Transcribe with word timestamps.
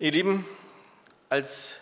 Ihr 0.00 0.12
Lieben, 0.12 0.46
als 1.28 1.78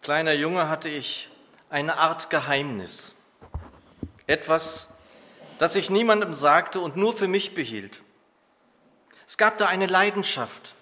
kleiner 0.00 0.32
Junge 0.32 0.70
hatte 0.70 0.88
ich 0.88 1.28
eine 1.68 1.98
Art 1.98 2.30
Geheimnis. 2.30 3.14
Etwas, 4.26 4.88
das 5.58 5.76
ich 5.76 5.90
niemandem 5.90 6.32
sagte 6.32 6.80
und 6.80 6.96
nur 6.96 7.12
für 7.12 7.28
mich 7.28 7.54
behielt. 7.54 8.00
Es 9.26 9.36
gab 9.36 9.58
da 9.58 9.66
eine 9.66 9.84
Leidenschaft, 9.84 10.74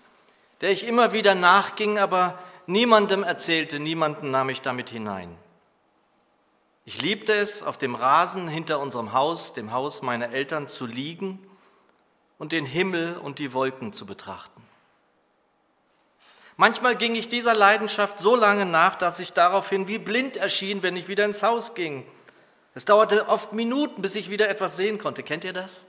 der 0.60 0.70
ich 0.70 0.86
immer 0.86 1.12
wieder 1.12 1.34
nachging, 1.34 1.98
aber 1.98 2.38
niemandem 2.68 3.24
erzählte, 3.24 3.80
niemanden 3.80 4.30
nahm 4.30 4.48
ich 4.48 4.62
damit 4.62 4.90
hinein. 4.90 5.36
Ich 6.84 7.02
liebte 7.02 7.34
es, 7.34 7.64
auf 7.64 7.78
dem 7.78 7.96
Rasen 7.96 8.46
hinter 8.46 8.78
unserem 8.78 9.12
Haus, 9.12 9.54
dem 9.54 9.72
Haus 9.72 10.02
meiner 10.02 10.30
Eltern, 10.30 10.68
zu 10.68 10.86
liegen 10.86 11.44
und 12.38 12.52
den 12.52 12.64
Himmel 12.64 13.16
und 13.16 13.40
die 13.40 13.54
Wolken 13.54 13.92
zu 13.92 14.06
betrachten. 14.06 14.69
Manchmal 16.60 16.94
ging 16.94 17.14
ich 17.14 17.30
dieser 17.30 17.54
Leidenschaft 17.54 18.18
so 18.18 18.36
lange 18.36 18.66
nach, 18.66 18.94
dass 18.94 19.18
ich 19.18 19.32
daraufhin 19.32 19.88
wie 19.88 19.96
blind 19.96 20.36
erschien, 20.36 20.82
wenn 20.82 20.94
ich 20.94 21.08
wieder 21.08 21.24
ins 21.24 21.42
Haus 21.42 21.74
ging. 21.74 22.04
Es 22.74 22.84
dauerte 22.84 23.28
oft 23.28 23.54
Minuten, 23.54 24.02
bis 24.02 24.14
ich 24.14 24.28
wieder 24.28 24.46
etwas 24.50 24.76
sehen 24.76 24.98
konnte. 24.98 25.22
Kennt 25.22 25.42
ihr 25.44 25.54
das? 25.54 25.86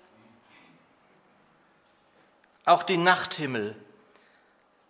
Auch 2.63 2.83
die 2.83 2.95
Nachthimmel 2.95 3.75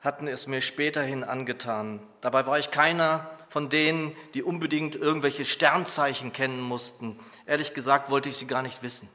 hatten 0.01 0.27
es 0.27 0.45
mir 0.45 0.61
späterhin 0.61 1.23
angetan. 1.23 1.99
Dabei 2.21 2.45
war 2.45 2.59
ich 2.59 2.69
keiner 2.69 3.31
von 3.49 3.69
denen, 3.69 4.15
die 4.35 4.43
unbedingt 4.43 4.95
irgendwelche 4.95 5.45
Sternzeichen 5.45 6.31
kennen 6.31 6.61
mussten. 6.61 7.17
Ehrlich 7.47 7.73
gesagt 7.73 8.11
wollte 8.11 8.29
ich 8.29 8.37
sie 8.37 8.45
gar 8.45 8.61
nicht 8.61 8.83
wissen. 8.83 9.09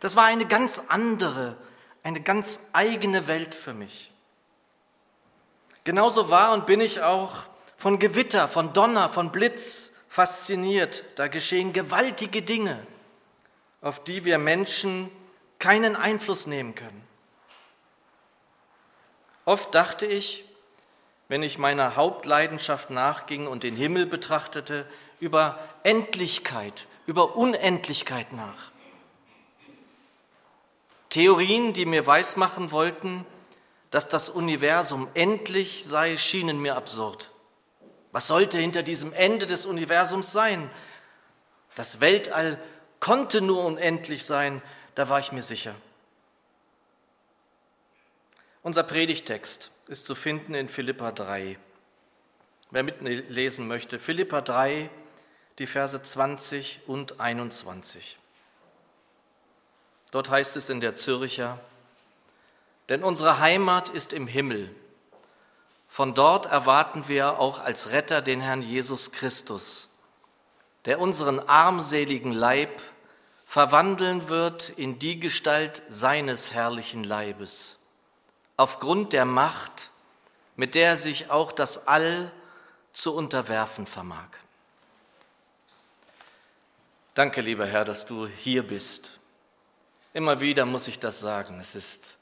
Das 0.00 0.16
war 0.16 0.24
eine 0.24 0.46
ganz 0.46 0.82
andere, 0.88 1.58
eine 2.02 2.22
ganz 2.22 2.70
eigene 2.72 3.28
Welt 3.28 3.54
für 3.54 3.74
mich. 3.74 4.10
Genauso 5.84 6.30
war 6.30 6.52
und 6.52 6.66
bin 6.66 6.80
ich 6.80 7.00
auch 7.02 7.44
von 7.76 7.98
Gewitter, 7.98 8.48
von 8.48 8.72
Donner, 8.72 9.08
von 9.08 9.32
Blitz 9.32 9.92
fasziniert. 10.08 11.04
Da 11.16 11.28
geschehen 11.28 11.72
gewaltige 11.72 12.42
Dinge, 12.42 12.86
auf 13.80 14.04
die 14.04 14.24
wir 14.24 14.38
Menschen 14.38 15.10
keinen 15.58 15.96
Einfluss 15.96 16.46
nehmen 16.46 16.74
können. 16.74 17.04
Oft 19.44 19.74
dachte 19.74 20.06
ich, 20.06 20.44
wenn 21.28 21.42
ich 21.42 21.58
meiner 21.58 21.96
Hauptleidenschaft 21.96 22.90
nachging 22.90 23.46
und 23.46 23.62
den 23.62 23.76
Himmel 23.76 24.04
betrachtete, 24.04 24.86
über 25.20 25.58
Endlichkeit, 25.84 26.86
über 27.06 27.36
Unendlichkeit 27.36 28.32
nach. 28.32 28.72
Theorien, 31.08 31.72
die 31.72 31.86
mir 31.86 32.06
weismachen 32.06 32.72
wollten, 32.72 33.26
dass 33.90 34.08
das 34.08 34.28
Universum 34.28 35.08
endlich 35.14 35.84
sei, 35.84 36.16
schienen 36.16 36.60
mir 36.60 36.76
absurd. 36.76 37.30
Was 38.12 38.26
sollte 38.26 38.58
hinter 38.58 38.82
diesem 38.82 39.12
Ende 39.12 39.46
des 39.46 39.66
Universums 39.66 40.32
sein? 40.32 40.70
Das 41.74 42.00
Weltall 42.00 42.60
konnte 42.98 43.40
nur 43.40 43.64
unendlich 43.64 44.24
sein, 44.24 44.62
da 44.94 45.08
war 45.08 45.20
ich 45.20 45.32
mir 45.32 45.42
sicher. 45.42 45.74
Unser 48.62 48.82
Predigtext 48.82 49.70
ist 49.86 50.06
zu 50.06 50.14
finden 50.14 50.54
in 50.54 50.68
Philippa 50.68 51.12
3. 51.12 51.58
Wer 52.70 52.82
mitlesen 52.82 53.66
möchte, 53.66 53.98
Philippa 53.98 54.42
3, 54.42 54.90
die 55.58 55.66
Verse 55.66 56.00
20 56.00 56.82
und 56.86 57.20
21. 57.20 58.18
Dort 60.10 60.30
heißt 60.30 60.56
es 60.56 60.70
in 60.70 60.80
der 60.80 60.96
Zürcher, 60.96 61.58
denn 62.90 63.04
unsere 63.04 63.38
Heimat 63.38 63.88
ist 63.88 64.12
im 64.12 64.26
Himmel. 64.26 64.74
Von 65.88 66.12
dort 66.12 66.46
erwarten 66.46 67.06
wir 67.08 67.38
auch 67.38 67.60
als 67.60 67.90
Retter 67.90 68.20
den 68.20 68.40
Herrn 68.40 68.62
Jesus 68.62 69.12
Christus, 69.12 69.88
der 70.84 71.00
unseren 71.00 71.38
armseligen 71.38 72.32
Leib 72.32 72.82
verwandeln 73.46 74.28
wird 74.28 74.70
in 74.70 74.98
die 74.98 75.20
Gestalt 75.20 75.82
seines 75.88 76.52
herrlichen 76.52 77.04
Leibes, 77.04 77.78
aufgrund 78.56 79.12
der 79.12 79.24
Macht, 79.24 79.90
mit 80.56 80.74
der 80.74 80.96
sich 80.96 81.30
auch 81.30 81.52
das 81.52 81.86
All 81.86 82.32
zu 82.92 83.14
unterwerfen 83.14 83.86
vermag. 83.86 84.28
Danke, 87.14 87.40
lieber 87.40 87.66
Herr, 87.66 87.84
dass 87.84 88.04
du 88.04 88.26
hier 88.26 88.66
bist. 88.66 89.20
Immer 90.12 90.40
wieder 90.40 90.66
muss 90.66 90.88
ich 90.88 90.98
das 90.98 91.20
sagen. 91.20 91.60
Es 91.60 91.74
ist 91.76 92.19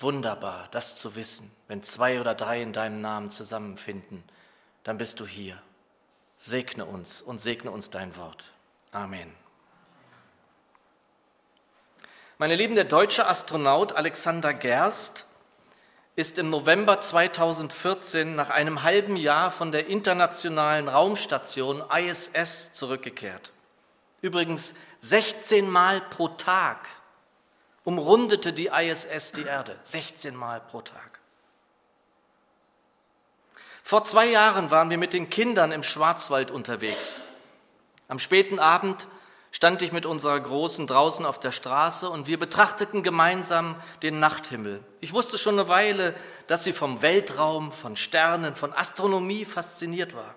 Wunderbar, 0.00 0.68
das 0.70 0.94
zu 0.94 1.16
wissen. 1.16 1.50
Wenn 1.66 1.82
zwei 1.82 2.20
oder 2.20 2.34
drei 2.34 2.62
in 2.62 2.72
deinem 2.72 3.00
Namen 3.00 3.30
zusammenfinden, 3.30 4.22
dann 4.84 4.96
bist 4.96 5.18
du 5.18 5.26
hier. 5.26 5.60
Segne 6.36 6.84
uns 6.84 7.20
und 7.20 7.38
segne 7.38 7.72
uns 7.72 7.90
dein 7.90 8.16
Wort. 8.16 8.52
Amen. 8.92 9.32
Meine 12.38 12.54
Lieben, 12.54 12.76
der 12.76 12.84
deutsche 12.84 13.26
Astronaut 13.26 13.92
Alexander 13.92 14.54
Gerst 14.54 15.26
ist 16.14 16.38
im 16.38 16.50
November 16.50 17.00
2014 17.00 18.36
nach 18.36 18.50
einem 18.50 18.84
halben 18.84 19.16
Jahr 19.16 19.50
von 19.50 19.72
der 19.72 19.88
internationalen 19.88 20.88
Raumstation 20.88 21.82
ISS 21.90 22.72
zurückgekehrt. 22.72 23.52
Übrigens 24.20 24.74
16 25.00 25.68
Mal 25.68 26.00
pro 26.00 26.28
Tag 26.28 26.86
umrundete 27.88 28.52
die 28.52 28.66
ISS 28.66 29.32
die 29.32 29.44
Erde 29.44 29.74
16 29.82 30.36
Mal 30.36 30.60
pro 30.60 30.82
Tag. 30.82 31.20
Vor 33.82 34.04
zwei 34.04 34.26
Jahren 34.26 34.70
waren 34.70 34.90
wir 34.90 34.98
mit 34.98 35.14
den 35.14 35.30
Kindern 35.30 35.72
im 35.72 35.82
Schwarzwald 35.82 36.50
unterwegs. 36.50 37.22
Am 38.06 38.18
späten 38.18 38.58
Abend 38.58 39.06
stand 39.52 39.80
ich 39.80 39.90
mit 39.90 40.04
unserer 40.04 40.38
Großen 40.38 40.86
draußen 40.86 41.24
auf 41.24 41.40
der 41.40 41.50
Straße 41.50 42.10
und 42.10 42.26
wir 42.26 42.38
betrachteten 42.38 43.02
gemeinsam 43.02 43.74
den 44.02 44.20
Nachthimmel. 44.20 44.84
Ich 45.00 45.14
wusste 45.14 45.38
schon 45.38 45.58
eine 45.58 45.70
Weile, 45.70 46.14
dass 46.46 46.64
sie 46.64 46.74
vom 46.74 47.00
Weltraum, 47.00 47.72
von 47.72 47.96
Sternen, 47.96 48.54
von 48.54 48.74
Astronomie 48.74 49.46
fasziniert 49.46 50.14
war. 50.14 50.34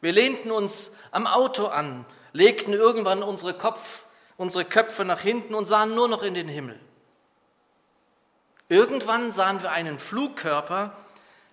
Wir 0.00 0.10
lehnten 0.10 0.50
uns 0.50 0.96
am 1.12 1.28
Auto 1.28 1.66
an, 1.66 2.04
legten 2.32 2.72
irgendwann 2.72 3.22
unsere 3.22 3.54
Kopf 3.54 4.04
unsere 4.36 4.64
Köpfe 4.64 5.04
nach 5.04 5.20
hinten 5.20 5.54
und 5.54 5.64
sahen 5.64 5.94
nur 5.94 6.08
noch 6.08 6.22
in 6.22 6.34
den 6.34 6.48
Himmel. 6.48 6.78
Irgendwann 8.68 9.30
sahen 9.30 9.62
wir 9.62 9.72
einen 9.72 9.98
Flugkörper, 9.98 10.92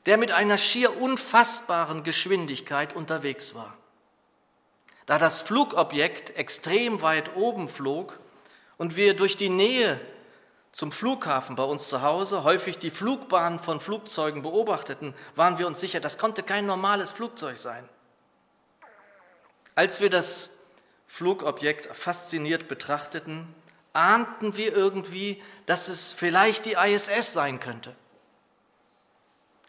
der 0.05 0.17
mit 0.17 0.31
einer 0.31 0.57
schier 0.57 0.99
unfassbaren 0.99 2.03
Geschwindigkeit 2.03 2.95
unterwegs 2.95 3.53
war. 3.53 3.75
Da 5.05 5.17
das 5.17 5.41
Flugobjekt 5.41 6.35
extrem 6.37 7.01
weit 7.01 7.35
oben 7.35 7.67
flog 7.67 8.19
und 8.77 8.95
wir 8.95 9.15
durch 9.15 9.37
die 9.37 9.49
Nähe 9.49 9.99
zum 10.71 10.91
Flughafen 10.91 11.55
bei 11.55 11.63
uns 11.63 11.89
zu 11.89 12.01
Hause 12.01 12.43
häufig 12.43 12.79
die 12.79 12.91
Flugbahn 12.91 13.59
von 13.59 13.81
Flugzeugen 13.81 14.41
beobachteten, 14.41 15.13
waren 15.35 15.57
wir 15.57 15.67
uns 15.67 15.81
sicher, 15.81 15.99
das 15.99 16.17
konnte 16.17 16.43
kein 16.43 16.65
normales 16.65 17.11
Flugzeug 17.11 17.57
sein. 17.57 17.87
Als 19.75 19.99
wir 19.99 20.09
das 20.09 20.49
Flugobjekt 21.11 21.94
fasziniert 21.94 22.69
betrachteten, 22.69 23.53
ahnten 23.91 24.55
wir 24.55 24.73
irgendwie, 24.73 25.44
dass 25.66 25.89
es 25.89 26.13
vielleicht 26.13 26.66
die 26.66 26.77
ISS 26.81 27.33
sein 27.33 27.59
könnte. 27.59 27.94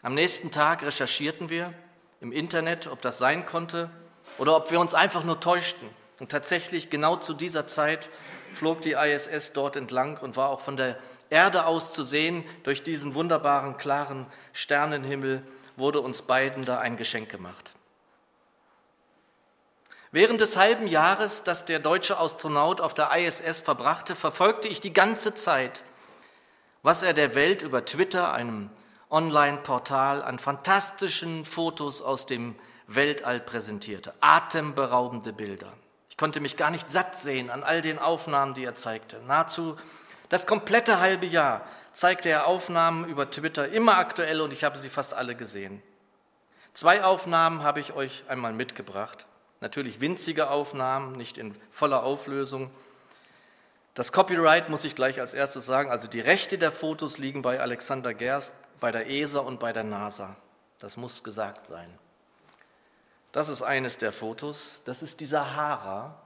Am 0.01 0.13
nächsten 0.15 0.51
Tag 0.51 0.83
recherchierten 0.83 1.49
wir 1.49 1.73
im 2.21 2.31
Internet, 2.31 2.87
ob 2.87 3.01
das 3.01 3.17
sein 3.17 3.45
konnte 3.45 3.89
oder 4.37 4.55
ob 4.55 4.71
wir 4.71 4.79
uns 4.79 4.93
einfach 4.93 5.25
nur 5.25 5.41
täuschten. 5.41 5.89
Und 6.17 6.31
tatsächlich, 6.31 6.89
genau 6.89 7.17
zu 7.17 7.33
dieser 7.33 7.67
Zeit 7.67 8.09
flog 8.53 8.79
die 8.79 8.93
ISS 8.93 9.51
dort 9.51 9.75
entlang 9.75 10.15
und 10.19 10.37
war 10.37 10.47
auch 10.47 10.61
von 10.61 10.77
der 10.77 10.97
Erde 11.29 11.65
aus 11.65 11.91
zu 11.91 12.05
sehen. 12.05 12.45
Durch 12.63 12.83
diesen 12.83 13.15
wunderbaren, 13.15 13.77
klaren 13.77 14.27
Sternenhimmel 14.53 15.43
wurde 15.75 15.99
uns 15.99 16.21
beiden 16.21 16.63
da 16.63 16.79
ein 16.79 16.95
Geschenk 16.95 17.27
gemacht. 17.27 17.73
Während 20.13 20.41
des 20.41 20.57
halben 20.57 20.85
Jahres, 20.85 21.41
das 21.41 21.65
der 21.65 21.79
deutsche 21.79 22.19
Astronaut 22.19 22.81
auf 22.81 22.93
der 22.93 23.09
ISS 23.17 23.61
verbrachte, 23.61 24.13
verfolgte 24.13 24.67
ich 24.67 24.79
die 24.79 24.93
ganze 24.93 25.33
Zeit, 25.33 25.81
was 26.83 27.01
er 27.01 27.13
der 27.13 27.33
Welt 27.33 27.63
über 27.63 27.83
Twitter, 27.83 28.31
einem 28.31 28.69
Online-Portal, 29.09 30.21
an 30.21 30.37
fantastischen 30.37 31.45
Fotos 31.45 32.03
aus 32.03 32.27
dem 32.27 32.53
Weltall 32.85 33.39
präsentierte. 33.39 34.13
Atemberaubende 34.21 35.33
Bilder. 35.33 35.73
Ich 36.11 36.17
konnte 36.17 36.41
mich 36.41 36.57
gar 36.57 36.69
nicht 36.69 36.91
satt 36.91 37.17
sehen 37.17 37.49
an 37.49 37.63
all 37.63 37.81
den 37.81 37.97
Aufnahmen, 37.97 38.53
die 38.53 38.65
er 38.65 38.75
zeigte. 38.75 39.19
Nahezu 39.25 39.77
das 40.29 40.45
komplette 40.45 40.99
halbe 40.99 41.25
Jahr 41.25 41.65
zeigte 41.91 42.29
er 42.29 42.45
Aufnahmen 42.45 43.05
über 43.05 43.31
Twitter, 43.31 43.67
immer 43.69 43.97
aktuell, 43.97 44.41
und 44.41 44.53
ich 44.53 44.63
habe 44.63 44.77
sie 44.77 44.89
fast 44.89 45.15
alle 45.15 45.33
gesehen. 45.33 45.81
Zwei 46.75 47.03
Aufnahmen 47.03 47.63
habe 47.63 47.79
ich 47.79 47.93
euch 47.93 48.25
einmal 48.27 48.53
mitgebracht. 48.53 49.25
Natürlich 49.63 50.01
winzige 50.01 50.49
Aufnahmen, 50.49 51.13
nicht 51.13 51.37
in 51.37 51.55
voller 51.71 52.03
Auflösung. 52.03 52.69
Das 53.93 54.11
Copyright 54.11 54.67
muss 54.67 54.83
ich 54.83 54.93
gleich 54.93 55.21
als 55.21 55.33
erstes 55.33 55.65
sagen, 55.65 55.89
also 55.89 56.09
die 56.09 56.19
Rechte 56.19 56.57
der 56.57 56.69
Fotos 56.69 57.17
liegen 57.17 57.41
bei 57.41 57.61
Alexander 57.61 58.13
Gerst, 58.13 58.51
bei 58.81 58.91
der 58.91 59.09
ESA 59.09 59.39
und 59.39 59.61
bei 59.61 59.71
der 59.71 59.85
NASA. 59.85 60.35
Das 60.79 60.97
muss 60.97 61.23
gesagt 61.23 61.67
sein. 61.67 61.87
Das 63.31 63.47
ist 63.47 63.61
eines 63.61 63.97
der 63.97 64.11
Fotos. 64.11 64.81
Das 64.83 65.01
ist 65.01 65.21
die 65.21 65.25
Sahara. 65.25 66.21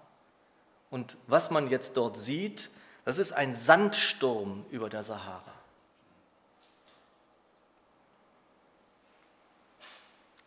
Und 0.89 1.15
was 1.27 1.51
man 1.51 1.69
jetzt 1.69 1.95
dort 1.95 2.17
sieht, 2.17 2.71
das 3.05 3.19
ist 3.19 3.33
ein 3.33 3.55
Sandsturm 3.55 4.65
über 4.71 4.89
der 4.89 5.03
Sahara. 5.03 5.53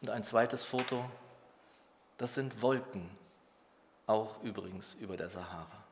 Und 0.03 0.11
ein 0.11 0.25
zweites 0.25 0.65
Foto, 0.65 1.09
das 2.21 2.35
sind 2.35 2.61
Wolken, 2.61 3.09
auch 4.07 4.43
übrigens 4.43 4.95
über 5.01 5.17
der 5.17 5.31
Sahara. 5.31 5.85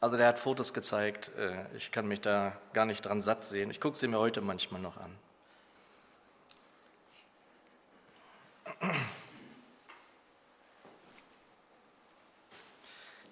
Also 0.00 0.16
der 0.16 0.28
hat 0.28 0.38
Fotos 0.38 0.72
gezeigt, 0.72 1.30
äh, 1.36 1.66
ich 1.76 1.92
kann 1.92 2.08
mich 2.08 2.22
da 2.22 2.56
gar 2.72 2.86
nicht 2.86 3.02
dran 3.02 3.20
satt 3.20 3.44
sehen. 3.44 3.70
Ich 3.70 3.82
gucke 3.82 3.98
sie 3.98 4.08
mir 4.08 4.18
heute 4.18 4.40
manchmal 4.40 4.80
noch 4.80 4.96
an. 4.96 5.14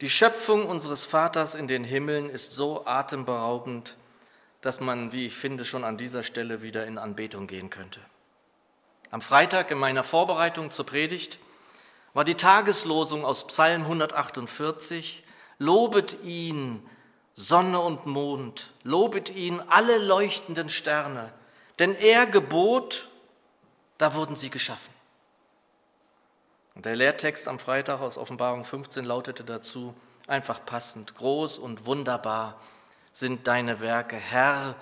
Die 0.03 0.11
Schöpfung 0.11 0.67
unseres 0.67 1.07
Vaters 1.07 1.55
in 1.55 1.69
den 1.69 1.85
Himmeln 1.85 2.29
ist 2.29 2.53
so 2.53 2.87
atemberaubend, 2.87 3.97
dass 4.61 4.81
man, 4.81 5.13
wie 5.13 5.25
ich 5.25 5.37
finde, 5.37 5.65
schon 5.65 5.85
an 5.85 5.97
dieser 5.97 6.23
Stelle 6.23 6.61
wieder 6.61 6.87
in 6.87 6.99
Anbetung 6.99 7.47
gehen 7.47 7.71
könnte. 7.71 8.01
Am 9.11 9.21
Freitag 9.21 9.71
in 9.71 9.79
meiner 9.79 10.05
Vorbereitung 10.05 10.71
zur 10.71 10.87
Predigt 10.87 11.39
war 12.15 12.25
die 12.25 12.37
Tageslosung 12.37 13.25
aus 13.25 13.47
Psalm 13.47 13.83
148, 13.83 15.25
Lobet 15.59 16.23
ihn, 16.25 16.89
Sonne 17.35 17.81
und 17.81 18.07
Mond, 18.07 18.73
lobet 18.83 19.31
ihn 19.31 19.61
alle 19.69 19.99
leuchtenden 19.99 20.71
Sterne, 20.71 21.33
denn 21.79 21.95
er 21.95 22.27
gebot, 22.27 23.09
da 23.99 24.15
wurden 24.15 24.37
sie 24.37 24.51
geschaffen. 24.51 24.93
Und 26.75 26.87
der 26.87 26.97
Lehrtext 26.97 27.49
am 27.49 27.59
Freitag 27.59 28.01
aus 28.01 28.17
Offenbarung 28.17 28.65
15 28.65 29.05
lautete 29.05 29.45
dazu 29.45 29.95
einfach 30.27 30.65
passend, 30.65 31.17
groß 31.17 31.59
und 31.59 31.85
wunderbar 31.85 32.61
sind 33.13 33.47
deine 33.47 33.81
Werke, 33.81 34.17
Herr, 34.17 34.77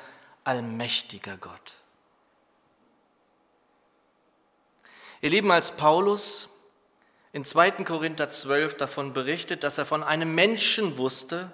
allmächtiger 0.45 1.37
Gott. 1.39 1.77
Ihr 5.21 5.31
Lieben, 5.31 5.51
als 5.51 5.73
Paulus 5.73 6.49
in 7.33 7.45
2. 7.45 7.73
Korinther 7.85 8.29
12 8.29 8.77
davon 8.77 9.13
berichtet, 9.13 9.65
dass 9.65 9.79
er 9.79 9.85
von 9.85 10.03
einem 10.05 10.35
Menschen 10.35 10.97
wusste, 10.97 11.51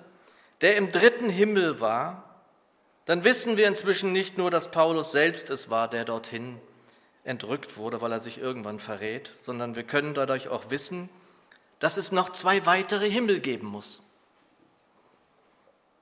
der 0.61 0.77
im 0.77 0.93
dritten 0.93 1.31
Himmel 1.31 1.81
war, 1.81 2.25
dann 3.07 3.25
wissen 3.25 3.57
wir 3.57 3.67
inzwischen 3.67 4.13
nicht 4.13 4.39
nur, 4.39 4.51
dass 4.51 4.71
Paulus 4.71 5.13
selbst 5.13 5.51
es 5.51 5.71
war, 5.71 5.89
der 5.89 6.05
dorthin 6.05 6.61
entrückt 7.25 7.77
wurde, 7.77 8.01
weil 8.03 8.13
er 8.13 8.21
sich 8.21 8.39
irgendwann 8.39 8.79
verrät, 8.79 9.33
sondern 9.41 9.77
wir 9.77 9.85
können 9.85 10.15
dadurch 10.15 10.49
auch 10.49 10.71
wissen, 10.71 11.09
dass 11.79 11.97
es 11.97 12.13
noch 12.13 12.31
zwei 12.31 12.67
weitere 12.67 13.11
Himmel 13.11 13.41
geben 13.41 13.67
muss. 13.67 14.03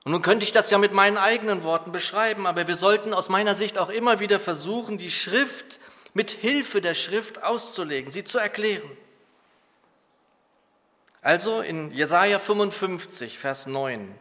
Und 0.03 0.11
nun 0.11 0.21
könnte 0.21 0.43
ich 0.43 0.51
das 0.51 0.69
ja 0.69 0.77
mit 0.77 0.91
meinen 0.91 1.17
eigenen 1.17 1.63
Worten 1.63 1.93
beschreiben, 1.93 2.45
aber 2.45 2.67
wir 2.67 2.75
sollten 2.75 3.13
aus 3.13 3.29
meiner 3.29 3.55
Sicht 3.55 3.77
auch 3.77 3.89
immer 3.89 4.19
wieder 4.19 4.39
versuchen, 4.39 4.97
die 4.97 5.11
Schrift 5.11 5.79
mit 6.13 6.31
Hilfe 6.31 6.81
der 6.81 6.93
Schrift 6.93 7.43
auszulegen, 7.43 8.11
sie 8.11 8.23
zu 8.23 8.37
erklären. 8.37 8.89
Also 11.21 11.61
in 11.61 11.91
Jesaja 11.91 12.39
55, 12.39 13.39
Vers 13.39 13.65
9 13.65 14.13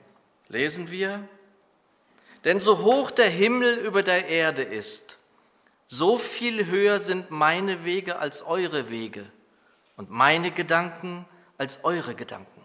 lesen 0.48 0.90
wir: 0.90 1.28
Denn 2.44 2.60
so 2.60 2.78
hoch 2.78 3.10
der 3.10 3.28
Himmel 3.28 3.74
über 3.74 4.02
der 4.02 4.28
Erde 4.28 4.62
ist, 4.62 5.18
so 5.86 6.16
viel 6.16 6.66
höher 6.66 7.00
sind 7.00 7.30
meine 7.30 7.84
Wege 7.84 8.18
als 8.18 8.42
eure 8.42 8.90
Wege 8.90 9.30
und 9.96 10.10
meine 10.10 10.50
Gedanken 10.50 11.26
als 11.58 11.84
eure 11.84 12.14
Gedanken. 12.14 12.64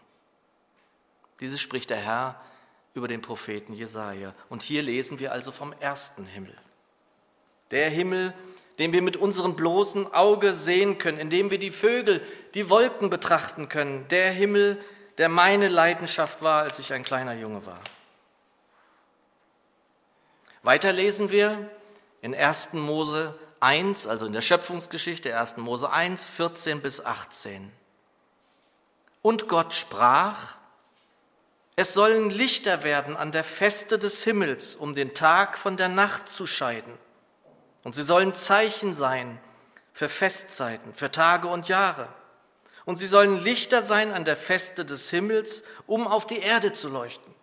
Dieses 1.40 1.60
spricht 1.60 1.90
der 1.90 1.98
Herr 1.98 2.42
über 2.94 3.08
den 3.08 3.22
Propheten 3.22 3.74
Jesaja. 3.74 4.34
Und 4.50 4.64
hier 4.64 4.82
lesen 4.82 5.20
wir 5.20 5.32
also 5.32 5.52
vom 5.52 5.74
ersten 5.80 6.26
Himmel. 6.26 6.56
Der 7.70 7.90
Himmel, 7.90 8.34
den 8.80 8.94
wir 8.94 9.02
mit 9.02 9.18
unserem 9.18 9.56
bloßen 9.56 10.14
Auge 10.14 10.54
sehen 10.54 10.98
können, 10.98 11.18
indem 11.18 11.50
wir 11.50 11.58
die 11.58 11.72
Vögel, 11.72 12.22
die 12.54 12.70
Wolken 12.70 13.10
betrachten 13.10 13.70
können. 13.70 14.08
Der 14.10 14.32
Himmel, 14.32 14.78
der 15.18 15.30
meine 15.30 15.68
Leidenschaft 15.68 16.42
war, 16.44 16.62
als 16.62 16.78
ich 16.78 16.94
ein 16.94 17.04
kleiner 17.04 17.34
Junge 17.34 17.66
war. 17.66 17.80
Weiter 20.62 20.92
lesen 20.92 21.32
wir 21.32 21.70
in 22.22 22.36
1. 22.36 22.74
Mose 22.74 23.34
1, 23.60 24.06
also 24.06 24.28
in 24.28 24.34
der 24.34 24.42
Schöpfungsgeschichte 24.42 25.36
1. 25.36 25.58
Mose 25.58 25.90
1, 25.90 26.26
14 26.26 26.82
bis 26.82 27.04
18. 27.04 27.72
Und 29.24 29.48
Gott 29.48 29.74
sprach, 29.74 30.56
es 31.76 31.94
sollen 31.94 32.30
Lichter 32.30 32.84
werden 32.84 33.18
an 33.18 33.32
der 33.32 33.44
Feste 33.44 33.98
des 33.98 34.24
Himmels, 34.24 34.76
um 34.76 34.94
den 34.94 35.16
Tag 35.16 35.58
von 35.58 35.78
der 35.78 35.90
Nacht 35.90 36.30
zu 36.30 36.46
scheiden 36.46 36.94
und 37.88 37.96
sie 37.96 38.04
sollen 38.04 38.34
Zeichen 38.34 38.92
sein 38.92 39.40
für 39.94 40.10
Festzeiten, 40.10 40.94
für 40.94 41.10
Tage 41.10 41.48
und 41.48 41.70
Jahre. 41.70 42.10
Und 42.84 42.98
sie 42.98 43.08
sollen 43.08 43.42
Lichter 43.42 43.82
sein 43.82 44.12
an 44.12 44.26
der 44.26 44.36
Feste 44.36 44.84
des 44.84 45.10
Himmels, 45.10 45.64
um 45.86 46.06
auf 46.06 46.28
die 46.28 46.40
Erde 46.40 46.74
zu 46.74 46.90
leuchten. 46.90 47.34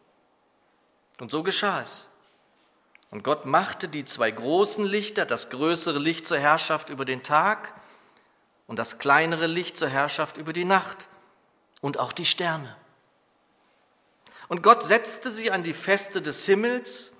Und 1.18 1.30
so 1.30 1.42
geschah 1.42 1.80
es. 1.80 2.10
Und 3.10 3.24
Gott 3.24 3.46
machte 3.46 3.88
die 3.88 4.04
zwei 4.04 4.30
großen 4.30 4.84
Lichter, 4.84 5.24
das 5.24 5.48
größere 5.48 5.98
Licht 5.98 6.26
zur 6.26 6.38
Herrschaft 6.38 6.90
über 6.90 7.06
den 7.06 7.22
Tag 7.22 7.72
und 8.66 8.78
das 8.78 8.98
kleinere 8.98 9.46
Licht 9.46 9.78
zur 9.78 9.88
Herrschaft 9.88 10.36
über 10.36 10.52
die 10.52 10.66
Nacht 10.66 11.08
und 11.80 11.98
auch 11.98 12.12
die 12.12 12.26
Sterne. 12.26 12.76
Und 14.48 14.62
Gott 14.62 14.82
setzte 14.82 15.30
sie 15.30 15.50
an 15.50 15.62
die 15.62 15.72
Feste 15.72 16.20
des 16.20 16.44
Himmels 16.44 17.13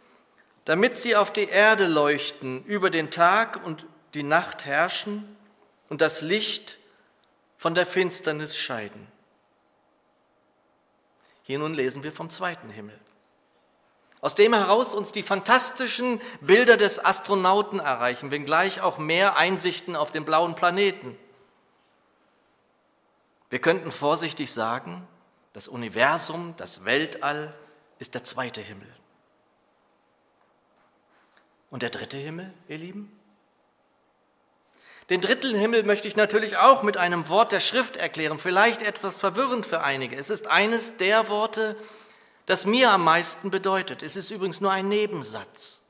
damit 0.64 0.96
sie 0.96 1.16
auf 1.16 1.32
die 1.32 1.48
Erde 1.48 1.86
leuchten, 1.86 2.64
über 2.64 2.90
den 2.90 3.10
Tag 3.10 3.64
und 3.64 3.86
die 4.14 4.22
Nacht 4.22 4.64
herrschen 4.64 5.36
und 5.88 6.00
das 6.00 6.22
Licht 6.22 6.78
von 7.58 7.74
der 7.74 7.86
Finsternis 7.86 8.56
scheiden. 8.56 9.06
Hier 11.42 11.58
nun 11.58 11.74
lesen 11.74 12.02
wir 12.04 12.12
vom 12.12 12.30
zweiten 12.30 12.70
Himmel, 12.70 12.98
aus 14.22 14.34
dem 14.34 14.54
heraus 14.54 14.94
uns 14.94 15.12
die 15.12 15.22
fantastischen 15.22 16.18
Bilder 16.40 16.78
des 16.78 17.04
Astronauten 17.04 17.78
erreichen, 17.78 18.30
wenngleich 18.30 18.80
auch 18.80 18.96
mehr 18.96 19.36
Einsichten 19.36 19.96
auf 19.96 20.12
dem 20.12 20.24
blauen 20.24 20.54
Planeten. 20.54 21.18
Wir 23.50 23.58
könnten 23.58 23.90
vorsichtig 23.90 24.50
sagen, 24.50 25.06
das 25.52 25.68
Universum, 25.68 26.54
das 26.56 26.86
Weltall 26.86 27.54
ist 27.98 28.14
der 28.14 28.24
zweite 28.24 28.62
Himmel. 28.62 28.88
Und 31.74 31.82
der 31.82 31.90
dritte 31.90 32.16
Himmel, 32.16 32.54
ihr 32.68 32.78
Lieben? 32.78 33.10
Den 35.10 35.20
dritten 35.20 35.56
Himmel 35.56 35.82
möchte 35.82 36.06
ich 36.06 36.14
natürlich 36.14 36.56
auch 36.56 36.84
mit 36.84 36.96
einem 36.96 37.28
Wort 37.28 37.50
der 37.50 37.58
Schrift 37.58 37.96
erklären, 37.96 38.38
vielleicht 38.38 38.80
etwas 38.80 39.18
verwirrend 39.18 39.66
für 39.66 39.80
einige. 39.82 40.14
Es 40.14 40.30
ist 40.30 40.46
eines 40.46 40.98
der 40.98 41.26
Worte, 41.28 41.74
das 42.46 42.64
mir 42.64 42.92
am 42.92 43.02
meisten 43.02 43.50
bedeutet. 43.50 44.04
Es 44.04 44.14
ist 44.14 44.30
übrigens 44.30 44.60
nur 44.60 44.70
ein 44.70 44.88
Nebensatz. 44.88 45.82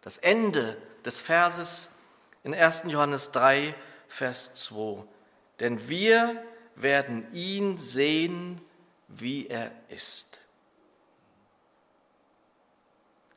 Das 0.00 0.18
Ende 0.18 0.76
des 1.04 1.20
Verses 1.20 1.90
in 2.44 2.54
1. 2.54 2.84
Johannes 2.86 3.32
3, 3.32 3.74
Vers 4.06 4.54
2. 4.54 5.02
Denn 5.58 5.88
wir 5.88 6.40
werden 6.76 7.26
ihn 7.32 7.78
sehen, 7.78 8.60
wie 9.08 9.48
er 9.48 9.72
ist. 9.88 10.38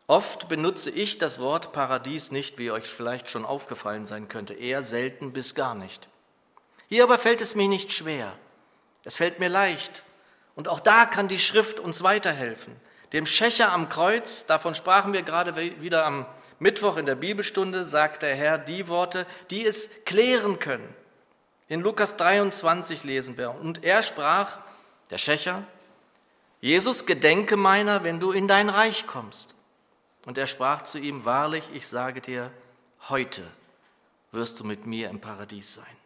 Oft 0.10 0.50
benutze 0.50 0.90
ich 0.90 1.20
das 1.20 1.38
Wort 1.38 1.72
Paradies 1.72 2.32
nicht, 2.32 2.58
wie 2.58 2.72
euch 2.72 2.88
vielleicht 2.88 3.30
schon 3.30 3.46
aufgefallen 3.46 4.08
sein 4.08 4.28
könnte, 4.28 4.56
eher 4.56 4.82
selten 4.82 5.34
bis 5.34 5.54
gar 5.54 5.76
nicht. 5.76 6.08
Hier 6.88 7.04
aber 7.04 7.20
fällt 7.20 7.42
es 7.42 7.54
mir 7.54 7.68
nicht 7.68 7.92
schwer. 7.92 8.34
Es 9.04 9.18
fällt 9.18 9.38
mir 9.38 9.50
leicht. 9.50 10.02
Und 10.56 10.68
auch 10.68 10.80
da 10.80 11.06
kann 11.06 11.28
die 11.28 11.38
Schrift 11.38 11.80
uns 11.80 12.02
weiterhelfen. 12.02 12.76
Dem 13.14 13.28
Schächer 13.28 13.72
am 13.72 13.88
Kreuz, 13.88 14.48
davon 14.48 14.74
sprachen 14.74 15.14
wir 15.14 15.22
gerade 15.22 15.56
wieder 15.56 16.08
am 16.08 16.26
Mittwoch 16.58 16.98
in 16.98 17.06
der 17.06 17.14
Bibelstunde, 17.14 17.86
sagt 17.86 18.24
der 18.24 18.36
Herr 18.36 18.58
die 18.58 18.88
Worte, 18.88 19.28
die 19.52 19.64
es 19.64 19.92
klären 20.06 20.58
können. 20.58 20.92
In 21.68 21.82
Lukas 21.82 22.18
23 22.18 23.04
lesen 23.04 23.38
wir, 23.38 23.52
und 23.52 23.84
er 23.84 24.02
sprach, 24.02 24.58
der 25.12 25.20
Schächer, 25.20 25.62
Jesus, 26.62 27.06
gedenke 27.06 27.58
meiner, 27.58 28.04
wenn 28.04 28.20
du 28.20 28.32
in 28.32 28.48
dein 28.48 28.70
Reich 28.70 29.06
kommst. 29.06 29.54
Und 30.30 30.38
er 30.38 30.46
sprach 30.46 30.84
zu 30.84 31.00
ihm, 31.00 31.26
wahrlich, 31.26 31.64
ich 31.74 31.88
sage 31.88 32.22
dir, 32.22 32.52
heute 33.10 33.42
wirst 34.32 34.60
du 34.60 34.64
mit 34.64 34.86
mir 34.86 35.10
im 35.10 35.20
Paradies 35.20 35.74
sein. 35.74 35.98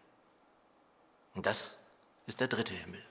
Und 1.35 1.45
das 1.45 1.77
ist 2.25 2.39
der 2.39 2.47
dritte 2.47 2.73
Himmel. 2.73 3.03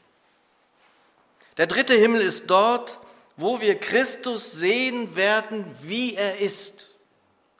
Der 1.58 1.66
dritte 1.66 1.92
Himmel 1.92 2.22
ist 2.22 2.46
dort, 2.46 2.98
wo 3.36 3.60
wir 3.60 3.78
Christus 3.78 4.52
sehen 4.52 5.14
werden, 5.14 5.66
wie 5.82 6.14
er 6.14 6.38
ist. 6.38 6.94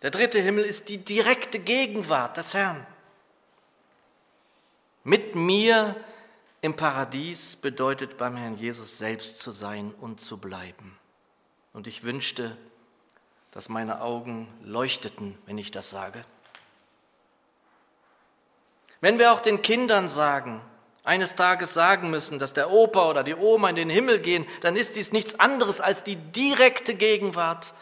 Der 0.01 0.11
dritte 0.11 0.41
Himmel 0.41 0.65
ist 0.65 0.89
die 0.89 1.05
direkte 1.05 1.59
Gegenwart 1.59 2.39
des 2.39 2.55
Herrn. 2.55 2.87
Mit 5.05 5.35
mir 5.35 5.95
im 6.63 6.75
Paradies 6.75 7.57
bedeutet 7.57 8.17
beim 8.17 8.35
Herrn 8.35 8.57
Jesus 8.57 8.97
selbst 8.97 9.41
zu 9.41 9.51
sein 9.51 9.93
und 10.01 10.23
zu 10.23 10.39
bleiben. 10.39 10.97
Und 11.75 11.87
ich 11.87 12.03
wünschte, 12.03 12.57
dass 13.53 13.69
meine 13.69 14.01
Augen 14.01 14.49
leuchteten, 14.65 15.39
wenn 15.47 15.59
ich 15.59 15.71
das 15.71 15.91
sage. 15.91 16.25
Wenn 19.01 19.19
wir 19.19 19.33
auch 19.33 19.41
den 19.41 19.63
Kindern 19.63 20.09
sagen, 20.09 20.61
eines 21.05 21.35
Tages 21.35 21.75
sagen 21.75 22.11
müssen, 22.11 22.39
dass 22.39 22.53
der 22.53 22.71
Opa 22.71 23.11
oder 23.11 23.25
die 23.25 23.35
Oma 23.35 23.69
in 23.69 23.77
den 23.77 23.91
Himmel 23.91 24.21
gehen, 24.21 24.47
dann 24.61 24.77
ist 24.77 24.97
dies 24.97 25.13
nichts 25.13 25.39
anderes 25.39 25.81
als 25.81 26.05
die 26.05 26.17
direkte 26.17 26.95
Gegenwart 26.95 27.75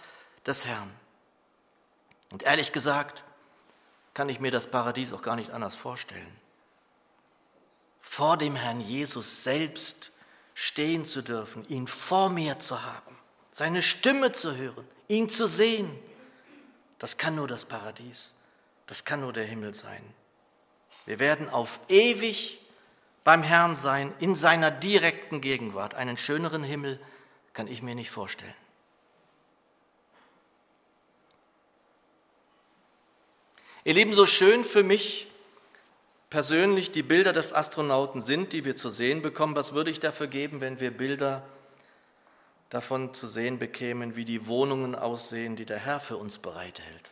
des 0.46 0.64
Herrn. 0.64 0.90
Und 2.32 2.42
ehrlich 2.42 2.72
gesagt, 2.72 3.24
kann 4.14 4.28
ich 4.28 4.40
mir 4.40 4.50
das 4.50 4.66
Paradies 4.66 5.12
auch 5.12 5.22
gar 5.22 5.36
nicht 5.36 5.50
anders 5.50 5.74
vorstellen. 5.74 6.34
Vor 8.00 8.36
dem 8.36 8.56
Herrn 8.56 8.80
Jesus 8.80 9.44
selbst 9.44 10.10
stehen 10.54 11.04
zu 11.04 11.22
dürfen, 11.22 11.68
ihn 11.68 11.86
vor 11.86 12.30
mir 12.30 12.58
zu 12.58 12.82
haben, 12.82 13.16
seine 13.52 13.82
Stimme 13.82 14.32
zu 14.32 14.56
hören, 14.56 14.88
ihn 15.10 15.28
zu 15.28 15.46
sehen, 15.46 15.90
das 16.98 17.18
kann 17.18 17.34
nur 17.34 17.48
das 17.48 17.64
Paradies, 17.64 18.34
das 18.86 19.04
kann 19.04 19.20
nur 19.20 19.32
der 19.32 19.44
Himmel 19.44 19.74
sein. 19.74 20.02
Wir 21.04 21.18
werden 21.18 21.48
auf 21.48 21.80
ewig 21.88 22.60
beim 23.24 23.42
Herrn 23.42 23.76
sein, 23.76 24.12
in 24.20 24.34
seiner 24.34 24.70
direkten 24.70 25.40
Gegenwart. 25.40 25.94
Einen 25.94 26.16
schöneren 26.16 26.62
Himmel 26.62 27.00
kann 27.52 27.66
ich 27.66 27.82
mir 27.82 27.94
nicht 27.94 28.10
vorstellen. 28.10 28.54
Ihr 33.84 33.94
Lieben, 33.94 34.12
so 34.12 34.26
schön 34.26 34.62
für 34.62 34.82
mich 34.82 35.26
persönlich 36.28 36.92
die 36.92 37.02
Bilder 37.02 37.32
des 37.32 37.52
Astronauten 37.52 38.20
sind, 38.20 38.52
die 38.52 38.64
wir 38.64 38.76
zu 38.76 38.90
sehen 38.90 39.22
bekommen, 39.22 39.56
was 39.56 39.72
würde 39.72 39.90
ich 39.90 39.98
dafür 39.98 40.28
geben, 40.28 40.60
wenn 40.60 40.78
wir 40.78 40.90
Bilder 40.90 41.42
davon 42.70 43.12
zu 43.12 43.26
sehen 43.26 43.58
bekämen, 43.58 44.16
wie 44.16 44.24
die 44.24 44.46
Wohnungen 44.46 44.94
aussehen, 44.94 45.56
die 45.56 45.66
der 45.66 45.78
Herr 45.78 46.00
für 46.00 46.16
uns 46.16 46.38
bereithält? 46.38 47.10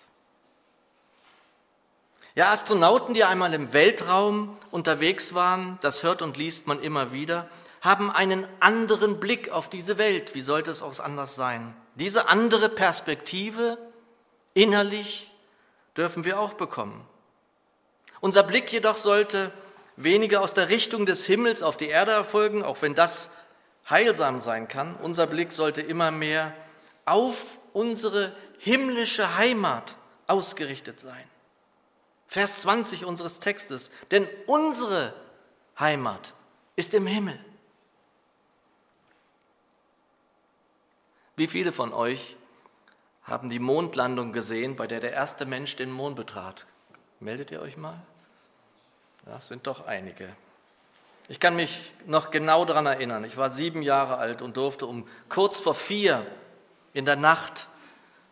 Ja, 2.35 2.53
Astronauten, 2.53 3.15
die 3.15 3.25
einmal 3.25 3.53
im 3.53 3.73
Weltraum 3.73 4.57
unterwegs 4.71 5.35
waren, 5.35 5.77
das 5.83 6.05
hört 6.05 6.23
und 6.23 6.37
liest 6.37 6.69
man 6.69 6.81
immer 6.81 7.13
wieder, 7.13 7.49
haben 7.81 8.11
einen 8.13 8.47
anderen 8.61 9.19
Blick 9.19 9.51
auf 9.51 9.69
diese 9.69 9.99
Welt. 9.99 10.35
Wie 10.35 10.41
sollte 10.41 10.71
es 10.71 10.83
auch 10.83 11.01
anders 11.01 11.35
sein? 11.35 11.75
Diese 11.97 12.29
andere 12.29 12.69
Perspektive 12.69 13.77
innerlich 14.55 15.33
dürfen 15.97 16.25
wir 16.25 16.39
auch 16.39 16.55
bekommen. 16.55 17.05
Unser 18.21 18.45
Blick 18.45 18.73
jedoch 18.73 18.97
sollte 18.97 19.53
weniger 19.97 20.41
aus 20.41 20.55
der 20.55 20.69
Richtung 20.69 21.07
des 21.07 21.27
Himmels 21.27 21.63
auf 21.63 21.77
die 21.77 21.89
Erde 21.89 22.13
erfolgen, 22.13 22.63
auch 22.63 22.83
wenn 22.83 22.95
das 22.95 23.31
heilsam 23.91 24.41
sein 24.41 24.69
kann. 24.69 24.95
Unser 24.97 25.27
Blick 25.27 25.53
sollte 25.53 25.81
immer 25.83 26.11
mehr 26.11 26.53
auf 27.05 27.59
unsere 27.73 28.33
himmlische 28.59 29.37
Heimat 29.37 29.97
ausgerichtet 30.27 31.01
sein. 31.01 31.25
Vers 32.27 32.61
20 32.63 33.05
unseres 33.05 33.41
Textes. 33.41 33.91
Denn 34.11 34.29
unsere 34.47 35.15
Heimat 35.79 36.35
ist 36.77 36.93
im 36.95 37.07
Himmel. 37.07 37.39
Wie 41.37 41.47
viele 41.47 41.73
von 41.73 41.93
euch 41.93 42.37
haben 43.23 43.49
die 43.49 43.61
Mondlandung 43.61 44.33
gesehen, 44.33 44.77
bei 44.77 44.87
der 44.87 45.01
der 45.01 45.13
erste 45.13 45.47
Mensch 45.47 45.77
den 45.77 45.91
Mond 45.91 46.17
betrat? 46.17 46.67
Meldet 47.21 47.51
ihr 47.51 47.61
euch 47.61 47.77
mal? 47.77 48.01
Ja, 49.27 49.41
sind 49.41 49.67
doch 49.67 49.87
einige. 49.87 50.35
Ich 51.31 51.41
kann 51.41 51.57
mich 51.57 51.93
noch 52.07 52.31
genau 52.31 52.65
daran 52.65 52.87
erinnern. 52.87 53.23
Ich 53.25 53.37
war 53.37 53.51
sieben 53.51 53.83
Jahre 53.83 54.17
alt 54.17 54.41
und 54.41 54.57
durfte 54.57 54.87
um 54.87 55.07
kurz 55.29 55.61
vor 55.61 55.75
vier 55.75 56.27
in 56.95 57.05
der 57.05 57.17
Nacht, 57.17 57.69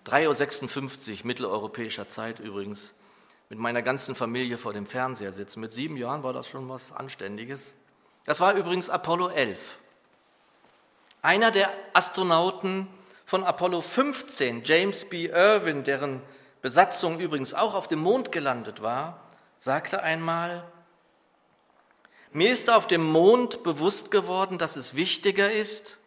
3.56 0.07 1.21
Uhr 1.21 1.27
mitteleuropäischer 1.27 2.09
Zeit 2.09 2.41
übrigens, 2.41 2.95
mit 3.51 3.59
meiner 3.59 3.83
ganzen 3.83 4.15
Familie 4.15 4.57
vor 4.57 4.73
dem 4.73 4.87
Fernseher 4.87 5.35
sitzen. 5.35 5.61
Mit 5.61 5.75
sieben 5.75 5.99
Jahren 5.99 6.23
war 6.23 6.33
das 6.33 6.49
schon 6.49 6.71
was 6.71 6.91
Anständiges. 6.91 7.77
Das 8.25 8.41
war 8.41 8.55
übrigens 8.55 8.89
Apollo 8.89 9.29
11. 9.29 9.79
Einer 11.21 11.51
der 11.51 11.71
Astronauten 11.93 12.89
von 13.27 13.45
Apollo 13.45 13.83
15, 13.83 14.65
James 14.65 15.05
B. 15.05 15.27
Irwin, 15.27 15.85
deren 15.85 16.23
Besatzung 16.63 17.21
übrigens 17.21 17.53
auch 17.53 17.75
auf 17.75 17.89
dem 17.89 17.99
Mond 17.99 18.33
gelandet 18.33 18.81
war, 18.81 19.21
sagte 19.59 20.03
einmal, 20.03 20.65
mir 22.33 22.51
ist 22.51 22.71
auf 22.71 22.87
dem 22.87 23.05
Mond 23.05 23.63
bewusst 23.63 24.11
geworden, 24.11 24.59
dass 24.59 24.77
es 24.77 24.95
wichtiger 24.95 25.51
ist, 25.53 25.99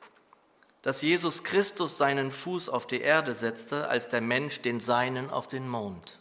dass 0.81 1.01
Jesus 1.01 1.43
Christus 1.43 1.97
seinen 1.97 2.31
Fuß 2.31 2.69
auf 2.69 2.87
die 2.87 3.01
Erde 3.01 3.35
setzte, 3.35 3.87
als 3.89 4.09
der 4.09 4.21
Mensch 4.21 4.61
den 4.61 4.79
seinen 4.79 5.29
auf 5.29 5.47
den 5.47 5.67
Mond. 5.67 6.19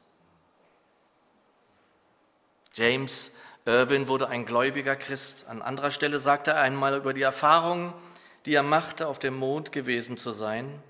James 2.75 3.33
Irwin 3.65 4.09
wurde 4.09 4.29
ein 4.29 4.47
gläubiger 4.47 4.97
Christ. 4.97 5.47
An 5.49 5.63
anderer 5.63 5.91
Stelle 5.91 6.21
sagte 6.21 6.53
er 6.53 6.61
einmal 6.61 6.97
über 6.97 7.13
die 7.13 7.23
Erfahrung, 7.23 7.93
die 8.47 8.55
er 8.55 8.63
machte, 8.63 9.09
auf 9.09 9.19
dem 9.19 9.37
Mond 9.37 9.73
gewesen 9.73 10.17
zu 10.17 10.33
sein. 10.33 10.83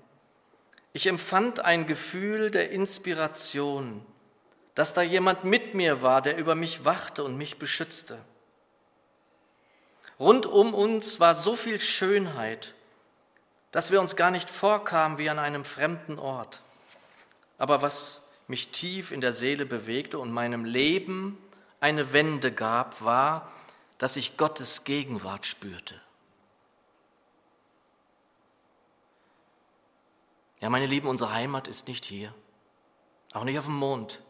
Ich 0.93 1.07
empfand 1.07 1.59
ein 1.65 1.87
Gefühl 1.87 2.51
der 2.51 2.71
Inspiration, 2.71 4.05
dass 4.75 4.93
da 4.93 5.01
jemand 5.01 5.43
mit 5.43 5.73
mir 5.73 6.01
war, 6.01 6.21
der 6.21 6.37
über 6.37 6.55
mich 6.55 6.85
wachte 6.85 7.23
und 7.23 7.37
mich 7.37 7.59
beschützte. 7.59 8.17
Rund 10.19 10.45
um 10.45 10.73
uns 10.73 11.19
war 11.19 11.33
so 11.33 11.55
viel 11.55 11.79
Schönheit, 11.79 12.73
dass 13.71 13.91
wir 13.91 14.01
uns 14.01 14.15
gar 14.15 14.31
nicht 14.31 14.49
vorkamen 14.49 15.17
wie 15.17 15.29
an 15.29 15.39
einem 15.39 15.63
fremden 15.63 16.19
Ort. 16.19 16.61
Aber 17.57 17.81
was 17.81 18.21
mich 18.47 18.69
tief 18.69 19.11
in 19.11 19.21
der 19.21 19.31
Seele 19.31 19.65
bewegte 19.65 20.19
und 20.19 20.31
meinem 20.31 20.65
Leben 20.65 21.37
eine 21.79 22.11
Wende 22.11 22.51
gab, 22.51 23.01
war, 23.01 23.51
dass 23.97 24.15
ich 24.15 24.37
Gottes 24.37 24.83
Gegenwart 24.83 25.45
spürte. 25.45 26.01
Ja, 30.61 30.69
meine 30.69 30.87
Lieben, 30.87 31.07
unsere 31.07 31.31
Heimat 31.33 31.67
ist 31.67 31.87
nicht 31.87 32.03
hier, 32.03 32.33
auch 33.33 33.43
nicht 33.45 33.57
auf 33.59 33.65
dem 33.65 33.75
Mond. 33.75 34.21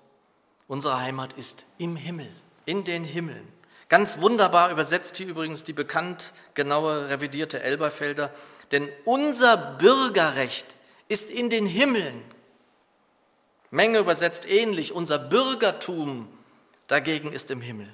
Unsere 0.68 1.00
Heimat 1.00 1.34
ist 1.34 1.66
im 1.80 1.96
Himmel, 1.96 2.32
in 2.66 2.84
den 2.84 3.04
Himmeln. 3.04 3.48
Ganz 3.90 4.22
wunderbar 4.22 4.72
übersetzt 4.72 5.18
hier 5.18 5.28
übrigens 5.28 5.64
die 5.64 5.74
bekannt 5.74 6.34
genaue 6.54 7.10
revidierte 7.10 7.62
Elberfelder, 7.62 8.32
denn 8.72 8.88
unser 9.04 9.58
Bürgerrecht 9.58 10.78
ist 11.08 11.32
in 11.32 11.50
den 11.50 11.66
Himmeln. 11.66 12.24
Menge 13.72 14.00
übersetzt 14.00 14.48
ähnlich, 14.48 14.94
unser 14.94 15.18
Bürgertum 15.18 16.28
dagegen 16.88 17.32
ist 17.32 17.50
im 17.50 17.62
Himmel. 17.62 17.90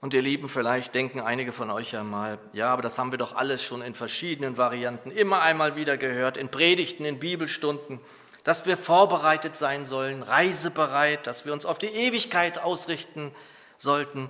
Und 0.00 0.14
ihr 0.14 0.22
Lieben, 0.22 0.48
vielleicht 0.48 0.96
denken 0.96 1.20
einige 1.20 1.52
von 1.52 1.70
euch 1.70 1.92
ja 1.92 2.02
mal, 2.02 2.40
ja, 2.52 2.72
aber 2.72 2.82
das 2.82 2.98
haben 2.98 3.12
wir 3.12 3.18
doch 3.18 3.36
alles 3.36 3.62
schon 3.62 3.82
in 3.82 3.94
verschiedenen 3.94 4.58
Varianten 4.58 5.12
immer 5.12 5.42
einmal 5.42 5.76
wieder 5.76 5.96
gehört, 5.96 6.36
in 6.36 6.48
Predigten, 6.48 7.04
in 7.04 7.20
Bibelstunden, 7.20 8.00
dass 8.44 8.66
wir 8.66 8.76
vorbereitet 8.76 9.56
sein 9.56 9.84
sollen, 9.84 10.22
reisebereit, 10.22 11.26
dass 11.26 11.44
wir 11.46 11.52
uns 11.52 11.64
auf 11.64 11.78
die 11.78 11.86
Ewigkeit 11.86 12.58
ausrichten 12.58 13.32
sollten. 13.76 14.28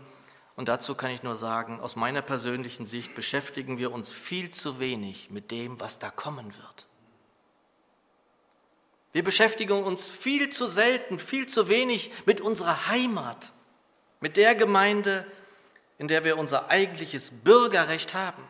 Und 0.55 0.69
dazu 0.69 0.95
kann 0.95 1.11
ich 1.11 1.23
nur 1.23 1.35
sagen, 1.35 1.81
aus 1.81 1.97
meiner 1.97 2.23
persönlichen 2.23 2.85
Sicht 2.85 3.15
beschäftigen 3.15 3.79
wir 3.79 3.93
uns 3.93 4.13
viel 4.13 4.51
zu 4.51 4.79
wenig 4.79 5.31
mit 5.31 5.51
dem, 5.51 5.81
was 5.81 5.99
da 5.99 6.11
kommen 6.11 6.55
wird. 6.57 6.87
Wir 9.13 9.25
beschäftigen 9.25 9.83
uns 9.83 10.11
viel 10.11 10.51
zu 10.51 10.67
selten, 10.67 11.19
viel 11.19 11.47
zu 11.47 11.69
wenig 11.69 12.11
mit 12.25 12.41
unserer 12.41 12.89
Heimat, 12.89 13.53
mit 14.21 14.37
der 14.37 14.55
Gemeinde, 14.55 15.27
in 15.99 16.09
der 16.09 16.25
wir 16.25 16.39
unser 16.39 16.71
eigentliches 16.71 17.31
Bürgerrecht 17.31 18.15
haben. 18.15 18.43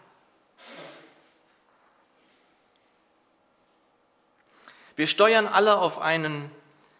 Wir 4.96 5.06
steuern 5.06 5.46
alle 5.46 5.78
auf 5.78 5.98
einen 5.98 6.50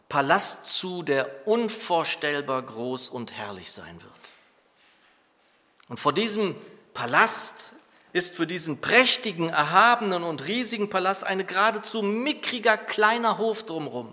Palast 0.09 0.67
zu, 0.67 1.03
der 1.03 1.47
unvorstellbar 1.47 2.63
groß 2.63 3.09
und 3.09 3.33
herrlich 3.33 3.73
sein 3.73 4.03
wird. 4.03 4.13
Und 5.89 6.01
vor 6.01 6.13
diesem 6.13 6.55
Palast 6.95 7.73
ist 8.13 8.35
für 8.35 8.47
diesen 8.47 8.81
prächtigen, 8.81 9.49
erhabenen 9.49 10.23
und 10.23 10.47
riesigen 10.47 10.91
Palast 10.91 11.25
ein 11.25 11.47
geradezu 11.47 12.03
mickriger 12.03 12.77
kleiner 12.77 13.39
Hof 13.39 13.65
drumherum. 13.65 14.13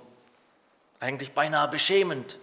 Eigentlich 0.99 1.33
beinahe 1.33 1.67
beschämend, 1.67 2.37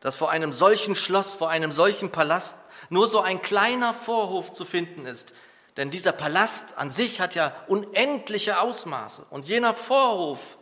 dass 0.00 0.16
vor 0.16 0.30
einem 0.30 0.52
solchen 0.52 0.94
Schloss, 0.94 1.34
vor 1.34 1.50
einem 1.50 1.72
solchen 1.72 2.10
Palast 2.10 2.56
nur 2.90 3.08
so 3.08 3.20
ein 3.20 3.42
kleiner 3.42 3.92
Vorhof 3.94 4.52
zu 4.52 4.64
finden 4.64 5.06
ist. 5.06 5.34
Denn 5.78 5.90
dieser 5.90 6.12
Palast 6.12 6.76
an 6.76 6.90
sich 6.90 7.20
hat 7.20 7.34
ja 7.34 7.54
unendliche 7.68 8.60
Ausmaße. 8.60 9.24
Und 9.30 9.46
jener 9.46 9.74
Vorhof 9.74 10.57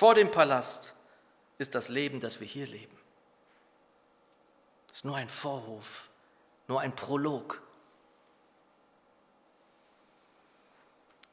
vor 0.00 0.14
dem 0.14 0.30
Palast, 0.30 0.94
ist 1.58 1.74
das 1.74 1.90
Leben, 1.90 2.20
das 2.20 2.40
wir 2.40 2.46
hier 2.46 2.66
leben. 2.66 2.96
Es 4.88 4.96
ist 4.96 5.04
nur 5.04 5.14
ein 5.14 5.28
Vorhof, 5.28 6.08
nur 6.68 6.80
ein 6.80 6.96
Prolog. 6.96 7.60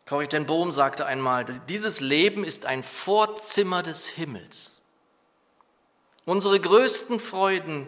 Corrie 0.06 0.28
ten 0.28 0.46
Bohm 0.46 0.74
sagte 0.74 1.06
einmal, 1.06 1.46
dieses 1.70 2.02
Leben 2.02 2.44
ist 2.44 2.66
ein 2.66 2.84
Vorzimmer 2.84 3.84
des 3.84 4.08
Himmels. 4.08 4.82
Unsere 6.26 6.60
größten 6.60 7.22
Freuden 7.22 7.88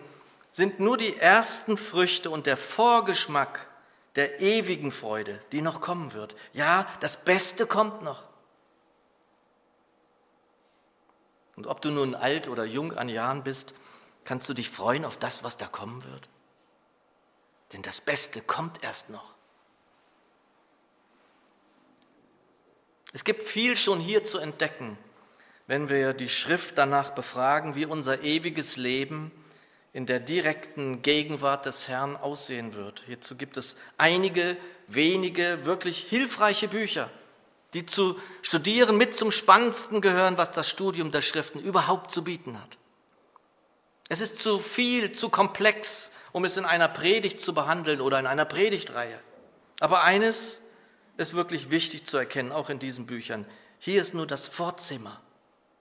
sind 0.50 0.79
nur 0.79 0.95
die 0.95 1.17
ersten 1.17 1.75
Früchte 1.75 2.29
und 2.29 2.45
der 2.45 2.55
Vorgeschmack 2.55 3.67
der 4.15 4.39
ewigen 4.39 4.93
Freude, 4.93 5.41
die 5.51 5.62
noch 5.62 5.81
kommen 5.81 6.13
wird. 6.13 6.38
Ja, 6.53 6.88
das 7.01 7.25
Beste 7.25 7.65
kommt 7.67 8.01
noch. 8.01 8.28
Und 11.59 11.67
ob 11.67 11.81
du 11.81 11.91
nun 11.91 12.15
alt 12.15 12.47
oder 12.47 12.63
jung 12.63 12.93
an 12.97 13.09
Jahren 13.09 13.43
bist, 13.43 13.73
kannst 14.23 14.47
du 14.47 14.53
dich 14.53 14.69
freuen 14.69 15.03
auf 15.03 15.17
das, 15.17 15.43
was 15.43 15.57
da 15.57 15.67
kommen 15.67 16.05
wird. 16.05 16.29
Denn 17.73 17.81
das 17.81 17.99
Beste 17.99 18.39
kommt 18.39 18.81
erst 18.81 19.09
noch. 19.09 19.35
Es 23.11 23.25
gibt 23.25 23.43
viel 23.43 23.75
schon 23.75 23.99
hier 23.99 24.23
zu 24.23 24.37
entdecken, 24.37 24.97
wenn 25.67 25.89
wir 25.89 26.13
die 26.13 26.29
Schrift 26.29 26.77
danach 26.77 27.11
befragen, 27.11 27.75
wie 27.75 27.85
unser 27.85 28.21
ewiges 28.23 28.77
Leben 28.77 29.29
in 29.91 30.05
der 30.05 30.21
direkten 30.21 31.01
Gegenwart 31.01 31.65
des 31.65 31.89
Herrn 31.89 32.15
aussehen 32.15 32.73
wird. 32.73 33.03
Hierzu 33.05 33.35
gibt 33.35 33.57
es 33.57 33.75
einige 33.97 34.55
wenige 34.87 35.65
wirklich 35.65 35.97
hilfreiche 36.03 36.69
Bücher 36.69 37.09
die 37.73 37.85
zu 37.85 38.19
studieren 38.41 38.97
mit 38.97 39.15
zum 39.15 39.31
Spannendsten 39.31 40.01
gehören, 40.01 40.38
was 40.38 40.51
das 40.51 40.69
Studium 40.69 41.11
der 41.11 41.21
Schriften 41.21 41.59
überhaupt 41.59 42.11
zu 42.11 42.23
bieten 42.23 42.59
hat. 42.59 42.77
Es 44.07 44.21
ist 44.21 44.39
zu 44.39 44.57
viel, 44.57 45.11
zu 45.11 45.29
komplex, 45.29 46.11
um 46.31 46.45
es 46.45 46.57
in 46.57 46.65
einer 46.65 46.88
Predigt 46.88 47.39
zu 47.39 47.53
behandeln 47.53 48.01
oder 48.01 48.19
in 48.19 48.25
einer 48.25 48.45
Predigtreihe. 48.45 49.19
Aber 49.79 50.03
eines 50.03 50.61
ist 51.17 51.35
wirklich 51.35 51.69
wichtig 51.69 52.05
zu 52.05 52.17
erkennen, 52.17 52.51
auch 52.51 52.69
in 52.69 52.79
diesen 52.79 53.05
Büchern. 53.05 53.45
Hier 53.77 54.01
ist 54.01 54.13
nur 54.13 54.25
das 54.25 54.47
Vorzimmer, 54.47 55.21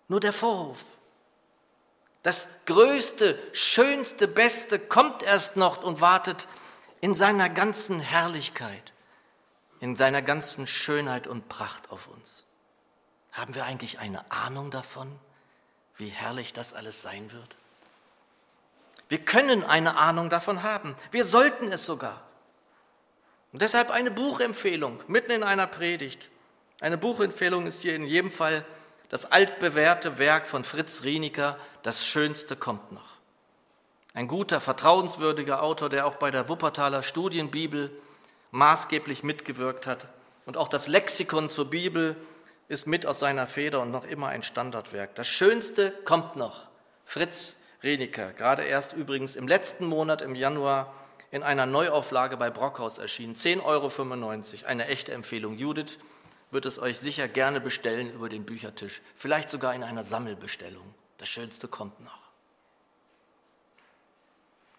nur 0.08 0.20
der 0.20 0.32
Vorhof. 0.32 0.84
Das 2.22 2.48
Größte, 2.66 3.38
Schönste, 3.52 4.28
Beste 4.28 4.78
kommt 4.78 5.22
erst 5.22 5.56
noch 5.56 5.82
und 5.82 6.00
wartet 6.00 6.48
in 7.00 7.14
seiner 7.14 7.48
ganzen 7.48 8.00
Herrlichkeit 8.00 8.92
in 9.80 9.96
seiner 9.96 10.22
ganzen 10.22 10.66
Schönheit 10.66 11.26
und 11.26 11.48
Pracht 11.48 11.90
auf 11.90 12.08
uns. 12.08 12.44
Haben 13.32 13.54
wir 13.54 13.64
eigentlich 13.64 13.98
eine 13.98 14.30
Ahnung 14.30 14.70
davon, 14.70 15.18
wie 15.96 16.08
herrlich 16.08 16.52
das 16.52 16.74
alles 16.74 17.02
sein 17.02 17.32
wird? 17.32 17.56
Wir 19.08 19.18
können 19.18 19.64
eine 19.64 19.96
Ahnung 19.96 20.28
davon 20.28 20.62
haben. 20.62 20.94
Wir 21.10 21.24
sollten 21.24 21.72
es 21.72 21.86
sogar. 21.86 22.22
Und 23.52 23.62
deshalb 23.62 23.90
eine 23.90 24.10
Buchempfehlung 24.10 25.02
mitten 25.06 25.30
in 25.30 25.42
einer 25.42 25.66
Predigt. 25.66 26.30
Eine 26.80 26.98
Buchempfehlung 26.98 27.66
ist 27.66 27.80
hier 27.82 27.94
in 27.94 28.04
jedem 28.04 28.30
Fall 28.30 28.64
das 29.08 29.24
altbewährte 29.24 30.18
Werk 30.18 30.46
von 30.46 30.64
Fritz 30.64 31.02
Rieniker, 31.02 31.58
Das 31.82 32.04
Schönste 32.04 32.56
kommt 32.56 32.92
noch. 32.92 33.16
Ein 34.12 34.28
guter, 34.28 34.60
vertrauenswürdiger 34.60 35.62
Autor, 35.62 35.88
der 35.88 36.06
auch 36.06 36.16
bei 36.16 36.30
der 36.30 36.48
Wuppertaler 36.48 37.02
Studienbibel 37.02 37.90
maßgeblich 38.50 39.22
mitgewirkt 39.22 39.86
hat. 39.86 40.08
Und 40.46 40.56
auch 40.56 40.68
das 40.68 40.88
Lexikon 40.88 41.50
zur 41.50 41.70
Bibel 41.70 42.16
ist 42.68 42.86
mit 42.86 43.06
aus 43.06 43.18
seiner 43.18 43.46
Feder 43.46 43.80
und 43.80 43.90
noch 43.90 44.04
immer 44.04 44.28
ein 44.28 44.42
Standardwerk. 44.42 45.14
Das 45.14 45.26
Schönste 45.26 45.92
kommt 46.04 46.36
noch. 46.36 46.68
Fritz 47.04 47.60
Reniker, 47.82 48.32
gerade 48.32 48.64
erst 48.64 48.92
übrigens 48.92 49.36
im 49.36 49.48
letzten 49.48 49.86
Monat 49.86 50.20
im 50.22 50.34
Januar 50.34 50.92
in 51.30 51.42
einer 51.42 51.66
Neuauflage 51.66 52.36
bei 52.36 52.50
Brockhaus 52.50 52.98
erschienen. 52.98 53.34
10,95 53.34 53.62
Euro, 53.64 54.66
eine 54.66 54.86
echte 54.86 55.12
Empfehlung. 55.12 55.56
Judith 55.56 55.98
wird 56.50 56.66
es 56.66 56.78
euch 56.78 56.98
sicher 56.98 57.28
gerne 57.28 57.60
bestellen 57.60 58.12
über 58.12 58.28
den 58.28 58.44
Büchertisch, 58.44 59.02
vielleicht 59.16 59.50
sogar 59.50 59.74
in 59.74 59.82
einer 59.82 60.04
Sammelbestellung. 60.04 60.94
Das 61.18 61.28
Schönste 61.28 61.68
kommt 61.68 62.00
noch. 62.00 62.27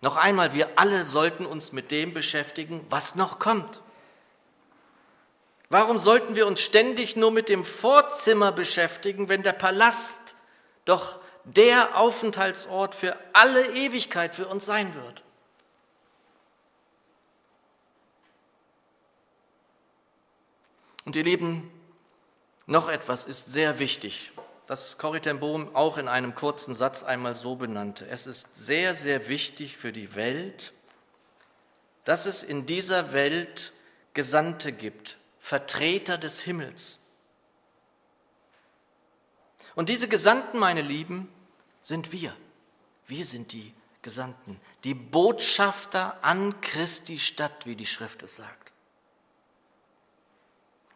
Noch 0.02 0.16
einmal, 0.16 0.54
wir 0.54 0.70
alle 0.78 1.04
sollten 1.04 1.46
uns 1.46 1.72
mit 1.72 1.92
dem 1.92 2.14
beschäftigen, 2.14 2.86
was 2.90 3.16
noch 3.16 3.40
kommt. 3.40 3.82
Warum 5.70 6.00
sollten 6.00 6.36
wir 6.36 6.48
uns 6.48 6.62
ständig 6.62 7.16
nur 7.16 7.32
mit 7.32 7.50
dem 7.50 7.64
Vorzimmer 7.64 8.52
beschäftigen, 8.52 9.30
wenn 9.30 9.44
der 9.44 9.54
Palast 9.54 10.36
doch 10.86 11.20
der 11.44 11.98
Aufenthaltsort 11.98 12.96
für 12.96 13.16
alle 13.34 13.76
Ewigkeit 13.76 14.36
für 14.36 14.48
uns 14.48 14.66
sein 14.66 14.96
wird? 14.96 15.24
Und 21.06 21.16
ihr 21.16 21.24
Lieben, 21.24 21.72
noch 22.66 22.88
etwas 22.88 23.26
ist 23.26 23.52
sehr 23.52 23.80
wichtig, 23.80 24.32
das 24.70 25.00
Corrie 25.00 25.20
ten 25.20 25.40
Bohm 25.40 25.76
auch 25.76 25.98
in 25.98 26.08
einem 26.08 26.36
kurzen 26.36 26.76
Satz 26.76 27.02
einmal 27.02 27.34
so 27.34 27.56
benannte. 27.56 28.08
Es 28.08 28.28
ist 28.28 28.56
sehr, 28.56 28.94
sehr 28.94 29.28
wichtig 29.28 29.76
für 29.76 29.92
die 29.92 30.14
Welt, 30.14 30.74
dass 32.06 32.28
es 32.28 32.44
in 32.44 32.68
dieser 32.68 33.12
Welt 33.12 33.74
Gesandte 34.14 34.72
gibt, 34.72 35.18
Vertreter 35.40 36.20
des 36.20 36.42
Himmels. 36.42 37.00
Und 39.74 39.90
diese 39.90 40.08
Gesandten, 40.08 40.60
meine 40.60 40.84
Lieben, 40.84 41.34
sind 41.82 42.12
wir. 42.12 42.36
Wir 43.08 43.26
sind 43.26 43.54
die 43.54 43.74
Gesandten, 44.04 44.62
die 44.84 44.94
Botschafter 44.94 46.24
an 46.24 46.62
Christi 46.62 47.18
Stadt, 47.18 47.66
wie 47.66 47.76
die 47.76 47.88
Schrift 47.88 48.22
es 48.22 48.36
sagt. 48.36 48.69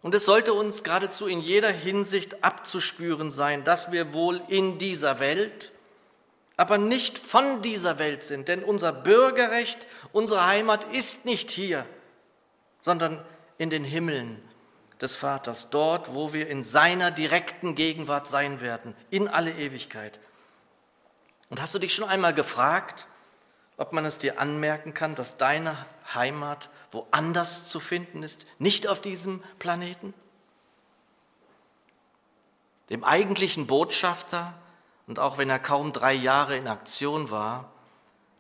Und 0.04 0.14
es 0.14 0.26
sollte 0.26 0.54
uns 0.54 0.84
geradezu 0.84 1.28
in 1.28 1.40
jeder 1.40 1.72
Hinsicht 1.72 2.44
abzuspüren 2.44 3.32
sein, 3.32 3.64
dass 3.64 3.94
wir 3.94 4.14
wohl 4.14 4.42
in 4.50 4.78
dieser 4.78 5.20
Welt, 5.20 5.72
aber 6.58 6.78
nicht 6.78 7.18
von 7.18 7.62
dieser 7.62 8.00
Welt 8.00 8.22
sind. 8.22 8.50
Denn 8.50 8.64
unser 8.64 8.92
Bürgerrecht, 8.92 9.88
unsere 10.12 10.46
Heimat 10.46 10.84
ist 10.94 11.24
nicht 11.26 11.50
hier, 11.50 11.86
sondern 12.82 13.24
in 13.58 13.70
den 13.70 13.86
Himmeln 13.86 14.44
des 15.00 15.16
Vaters, 15.16 15.70
dort, 15.70 16.14
wo 16.14 16.34
wir 16.34 16.50
in 16.50 16.66
seiner 16.66 17.10
direkten 17.10 17.74
Gegenwart 17.74 18.28
sein 18.28 18.60
werden, 18.60 18.96
in 19.10 19.30
alle 19.30 19.52
Ewigkeit. 19.52 20.20
Und 21.50 21.62
hast 21.62 21.74
du 21.76 21.80
dich 21.80 21.94
schon 21.94 22.10
einmal 22.10 22.34
gefragt, 22.34 23.08
ob 23.78 23.94
man 23.94 24.06
es 24.06 24.18
dir 24.18 24.40
anmerken 24.40 24.94
kann, 24.94 25.16
dass 25.16 25.38
deine 25.38 25.78
Heimat 26.14 26.70
woanders 26.92 27.68
zu 27.68 27.80
finden 27.80 28.24
ist, 28.24 28.46
nicht 28.60 28.88
auf 28.88 29.02
diesem 29.02 29.44
Planeten? 29.60 30.14
Dem 32.90 33.04
eigentlichen 33.04 33.66
Botschafter, 33.68 34.54
und 35.08 35.20
auch 35.20 35.38
wenn 35.38 35.50
er 35.50 35.60
kaum 35.60 35.92
drei 35.92 36.14
Jahre 36.14 36.56
in 36.58 36.68
Aktion 36.68 37.32
war, 37.32 37.72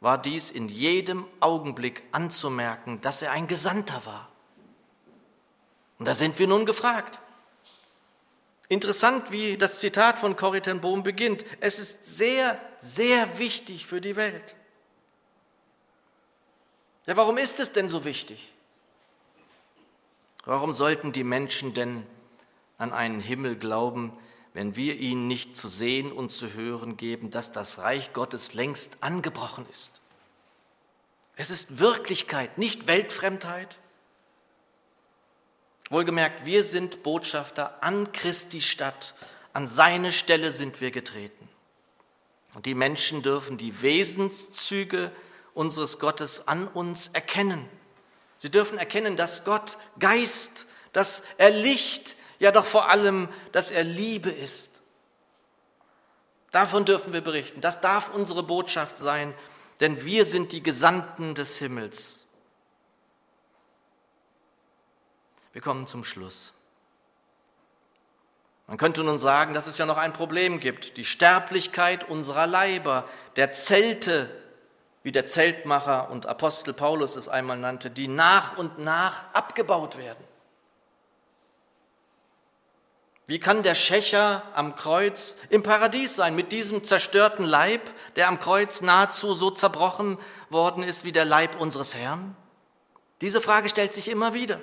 war 0.02 0.18
dies 0.18 0.52
in 0.52 0.68
jedem 0.68 1.26
Augenblick 1.40 2.04
anzumerken, 2.12 3.00
dass 3.02 3.22
er 3.22 3.32
ein 3.32 3.48
Gesandter 3.48 4.06
war. 4.06 4.30
Und 5.98 6.08
da 6.08 6.14
sind 6.14 6.38
wir 6.40 6.48
nun 6.48 6.66
gefragt. 6.66 7.20
Interessant, 8.68 9.32
wie 9.32 9.58
das 9.58 9.80
Zitat 9.80 10.20
von 10.20 10.36
Corrie 10.36 10.62
ten 10.62 10.82
Bohm 10.82 11.04
beginnt. 11.04 11.46
Es 11.62 11.80
ist 11.80 12.06
sehr, 12.06 12.60
sehr 12.80 13.38
wichtig 13.40 13.86
für 13.86 14.02
die 14.02 14.16
Welt. 14.16 14.56
Ja, 17.06 17.18
warum 17.18 17.38
ist 17.38 17.60
es 17.60 17.72
denn 17.72 17.90
so 17.90 18.06
wichtig? 18.06 18.54
Warum 20.46 20.74
sollten 20.74 21.12
die 21.12 21.24
Menschen 21.24 21.74
denn 21.74 22.06
an 22.78 22.92
einen 22.94 23.20
Himmel 23.20 23.56
glauben, 23.56 24.18
wenn 24.54 24.76
wir 24.76 24.98
ihnen 24.98 25.28
nicht 25.28 25.58
zu 25.58 25.68
sehen 25.68 26.12
und 26.12 26.32
zu 26.32 26.54
hören 26.54 26.98
geben, 26.98 27.30
dass 27.30 27.52
das 27.52 27.80
Reich 27.80 28.14
Gottes 28.14 28.54
längst 28.54 28.98
angebrochen 29.02 29.66
ist? 29.70 30.02
Es 31.36 31.50
ist 31.50 31.80
Wirklichkeit, 31.80 32.58
nicht 32.58 32.88
Weltfremdheit. 32.88 33.80
Wohlgemerkt, 35.90 36.46
wir 36.46 36.64
sind 36.64 37.04
Botschafter 37.04 37.84
an 37.84 38.12
Christi 38.12 38.62
Stadt, 38.62 39.16
an 39.52 39.68
seine 39.68 40.12
Stelle 40.12 40.52
sind 40.52 40.82
wir 40.82 40.92
getreten. 40.92 41.50
Und 42.54 42.66
die 42.66 42.76
Menschen 42.76 43.24
dürfen 43.24 43.58
die 43.58 43.82
Wesenszüge 43.82 45.12
unseres 45.54 46.00
Gottes 46.00 46.48
an 46.48 46.68
uns 46.68 47.10
erkennen. 47.10 47.68
Sie 48.38 48.50
dürfen 48.50 48.78
erkennen, 48.78 49.16
dass 49.16 49.46
Gott 49.46 49.78
Geist, 50.00 50.66
dass 50.92 51.24
er 51.38 51.50
Licht, 51.50 52.18
ja 52.40 52.52
doch 52.52 52.66
vor 52.66 52.90
allem, 52.90 53.30
dass 53.52 53.72
er 53.72 53.84
Liebe 53.84 54.30
ist. 54.30 54.82
Davon 56.52 56.86
dürfen 56.86 57.14
wir 57.14 57.22
berichten. 57.22 57.62
Das 57.62 57.82
darf 57.82 58.14
unsere 58.14 58.44
Botschaft 58.44 59.00
sein, 59.00 59.34
denn 59.80 60.04
wir 60.06 60.26
sind 60.26 60.52
die 60.52 60.62
Gesandten 60.62 61.36
des 61.36 61.58
Himmels. 61.58 62.26
Wir 65.52 65.62
kommen 65.62 65.88
zum 65.88 66.04
Schluss. 66.04 66.54
Man 68.68 68.78
könnte 68.78 69.04
nun 69.04 69.18
sagen, 69.18 69.54
dass 69.54 69.68
es 69.68 69.78
ja 69.78 69.86
noch 69.86 69.98
ein 69.98 70.14
Problem 70.14 70.60
gibt, 70.60 70.98
die 70.98 71.06
Sterblichkeit 71.06 72.10
unserer 72.10 72.48
Leiber, 72.48 73.08
der 73.36 73.52
Zelte, 73.52 74.30
wie 75.04 75.12
der 75.12 75.26
Zeltmacher 75.26 76.10
und 76.10 76.26
Apostel 76.26 76.74
Paulus 76.74 77.16
es 77.16 77.28
einmal 77.28 77.58
nannte, 77.58 77.90
die 77.90 78.08
nach 78.08 78.58
und 78.58 78.80
nach 78.80 79.26
abgebaut 79.34 79.98
werden. 79.98 80.24
Wie 83.26 83.40
kann 83.40 83.64
der 83.64 83.76
Schächer 83.76 84.44
am 84.54 84.76
Kreuz 84.76 85.38
im 85.50 85.64
Paradies 85.64 86.16
sein 86.16 86.36
mit 86.36 86.52
diesem 86.52 86.84
zerstörten 86.84 87.46
Leib, 87.46 87.82
der 88.16 88.28
am 88.28 88.40
Kreuz 88.40 88.82
nahezu 88.82 89.34
so 89.34 89.50
zerbrochen 89.50 90.18
worden 90.50 90.84
ist 90.84 91.06
wie 91.06 91.14
der 91.14 91.26
Leib 91.26 91.60
unseres 91.60 91.96
Herrn? 91.96 92.36
Diese 93.22 93.40
Frage 93.40 93.70
stellt 93.70 93.94
sich 93.94 94.10
immer 94.10 94.34
wieder. 94.34 94.60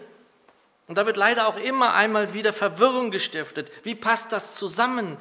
Und 0.86 0.98
da 0.98 1.06
wird 1.06 1.16
leider 1.16 1.48
auch 1.48 1.56
immer 1.56 1.94
einmal 1.94 2.34
wieder 2.34 2.52
Verwirrung 2.52 3.10
gestiftet. 3.10 3.70
Wie 3.84 3.94
passt 3.94 4.32
das 4.32 4.54
zusammen, 4.54 5.16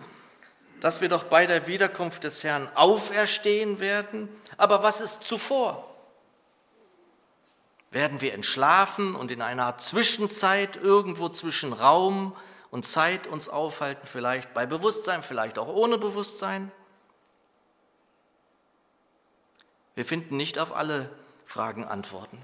dass 0.82 1.02
wir 1.02 1.10
doch 1.10 1.24
bei 1.24 1.46
der 1.46 1.68
Wiederkunft 1.68 2.24
des 2.24 2.44
Herrn 2.44 2.70
auferstehen 2.76 3.80
werden? 3.80 4.30
Aber 4.58 4.84
was 4.84 5.02
ist 5.02 5.24
zuvor? 5.24 5.86
Werden 7.92 8.22
wir 8.22 8.34
entschlafen 8.34 9.16
und 9.16 9.32
in 9.32 9.42
einer 9.42 9.66
Art 9.66 9.82
Zwischenzeit 9.82 10.76
irgendwo 10.78 11.30
zwischen 11.30 11.74
Raum 11.74 12.36
und 12.72 12.86
Zeit 12.86 13.26
uns 13.26 13.50
aufhalten, 13.50 14.06
vielleicht 14.06 14.54
bei 14.54 14.66
Bewusstsein, 14.66 15.24
vielleicht 15.24 15.58
auch 15.58 15.68
ohne 15.68 15.98
Bewusstsein? 15.98 16.72
Wir 19.96 20.06
finden 20.06 20.38
nicht 20.38 20.60
auf 20.60 20.76
alle 20.76 21.10
Fragen 21.46 21.84
Antworten. 21.84 22.40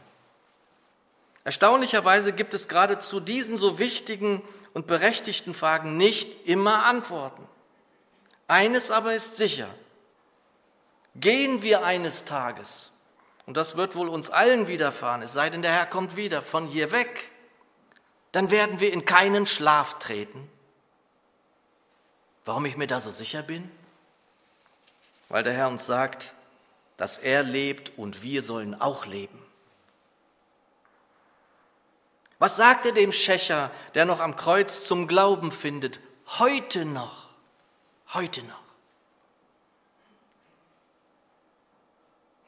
Erstaunlicherweise 1.43 2.34
gibt 2.34 2.56
es 2.56 2.67
gerade 2.67 2.98
zu 2.98 3.19
diesen 3.19 3.56
so 3.56 3.78
wichtigen 3.78 4.41
und 4.74 4.88
berechtigten 4.88 5.54
Fragen 5.54 5.95
nicht 5.95 6.48
immer 6.48 6.86
Antworten. 6.86 7.48
Eines 8.48 8.92
aber 8.92 9.16
ist 9.16 9.38
sicher. 9.38 9.68
Gehen 11.16 11.62
wir 11.62 11.86
eines 11.86 12.26
Tages, 12.26 12.92
und 13.46 13.56
das 13.58 13.78
wird 13.78 13.96
wohl 13.96 14.10
uns 14.10 14.30
allen 14.30 14.68
widerfahren, 14.68 15.22
es 15.22 15.34
sei 15.34 15.50
denn, 15.50 15.62
der 15.62 15.72
Herr 15.72 15.86
kommt 15.86 16.16
wieder 16.16 16.42
von 16.42 16.68
hier 16.68 16.92
weg, 16.92 17.32
dann 18.32 18.52
werden 18.52 18.82
wir 18.82 18.92
in 18.92 19.06
keinen 19.06 19.48
Schlaf 19.48 19.98
treten. 20.00 20.50
Warum 22.44 22.66
ich 22.66 22.76
mir 22.76 22.88
da 22.88 23.00
so 23.00 23.12
sicher 23.12 23.42
bin? 23.44 23.72
Weil 25.30 25.44
der 25.44 25.54
Herr 25.54 25.70
uns 25.70 25.86
sagt, 25.86 26.34
dass 26.98 27.18
er 27.18 27.44
lebt 27.44 27.98
und 27.98 28.24
wir 28.24 28.44
sollen 28.44 28.80
auch 28.80 29.06
leben. 29.06 29.42
Was 32.40 32.58
sagt 32.58 32.86
er 32.86 32.92
dem 32.92 33.12
Schächer, 33.12 33.72
der 33.94 34.06
noch 34.06 34.20
am 34.20 34.36
Kreuz 34.36 34.86
zum 34.86 35.08
Glauben 35.08 35.52
findet? 35.52 36.00
Heute 36.38 36.86
noch, 36.86 37.25
heute 38.15 38.43
noch. 38.43 38.65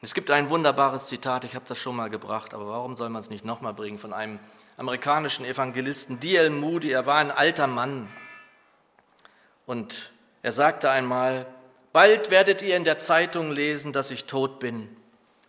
Es 0.00 0.14
gibt 0.14 0.30
ein 0.30 0.48
wunderbares 0.48 1.08
Zitat, 1.08 1.44
ich 1.44 1.54
habe 1.54 1.64
das 1.66 1.78
schon 1.78 1.96
mal 1.96 2.08
gebracht, 2.08 2.54
aber 2.54 2.68
warum 2.68 2.94
soll 2.94 3.08
man 3.08 3.20
es 3.20 3.30
nicht 3.30 3.44
nochmal 3.44 3.74
bringen, 3.74 3.98
von 3.98 4.12
einem 4.12 4.38
amerikanischen 4.76 5.44
Evangelisten 5.44 6.20
D.L. 6.20 6.50
Moody. 6.50 6.92
Er 6.92 7.04
war 7.04 7.16
ein 7.16 7.32
alter 7.32 7.66
Mann 7.66 8.08
und 9.66 10.12
er 10.42 10.52
sagte 10.52 10.88
einmal, 10.88 11.46
bald 11.92 12.30
werdet 12.30 12.62
ihr 12.62 12.76
in 12.76 12.84
der 12.84 12.98
Zeitung 12.98 13.50
lesen, 13.50 13.92
dass 13.92 14.12
ich 14.12 14.24
tot 14.24 14.60
bin. 14.60 14.88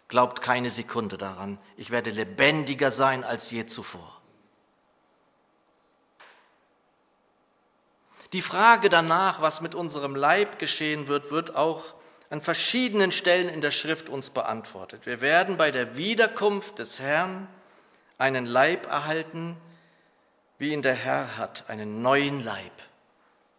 Glaubt 0.07 0.41
keine 0.41 0.71
Sekunde 0.71 1.19
daran. 1.19 1.59
Ich 1.77 1.91
werde 1.91 2.09
lebendiger 2.09 2.89
sein 2.89 3.23
als 3.23 3.51
je 3.51 3.67
zuvor. 3.67 4.18
Die 8.33 8.41
Frage 8.41 8.89
danach, 8.89 9.41
was 9.41 9.61
mit 9.61 9.73
unserem 9.73 10.15
Leib 10.15 10.59
geschehen 10.59 11.07
wird, 11.07 11.31
wird 11.31 11.55
auch 11.55 11.83
an 12.29 12.41
verschiedenen 12.41 13.11
Stellen 13.11 13.49
in 13.49 13.61
der 13.61 13.71
Schrift 13.71 14.07
uns 14.07 14.29
beantwortet. 14.29 15.05
Wir 15.05 15.19
werden 15.19 15.57
bei 15.57 15.71
der 15.71 15.97
Wiederkunft 15.97 16.77
des 16.77 16.99
Herrn 16.99 17.47
einen 18.19 18.45
Leib 18.45 18.85
erhalten, 18.85 19.57
wie 20.59 20.71
ihn 20.73 20.83
der 20.83 20.93
Herr 20.93 21.37
hat, 21.37 21.63
einen 21.69 22.03
neuen 22.03 22.43
Leib. 22.43 22.73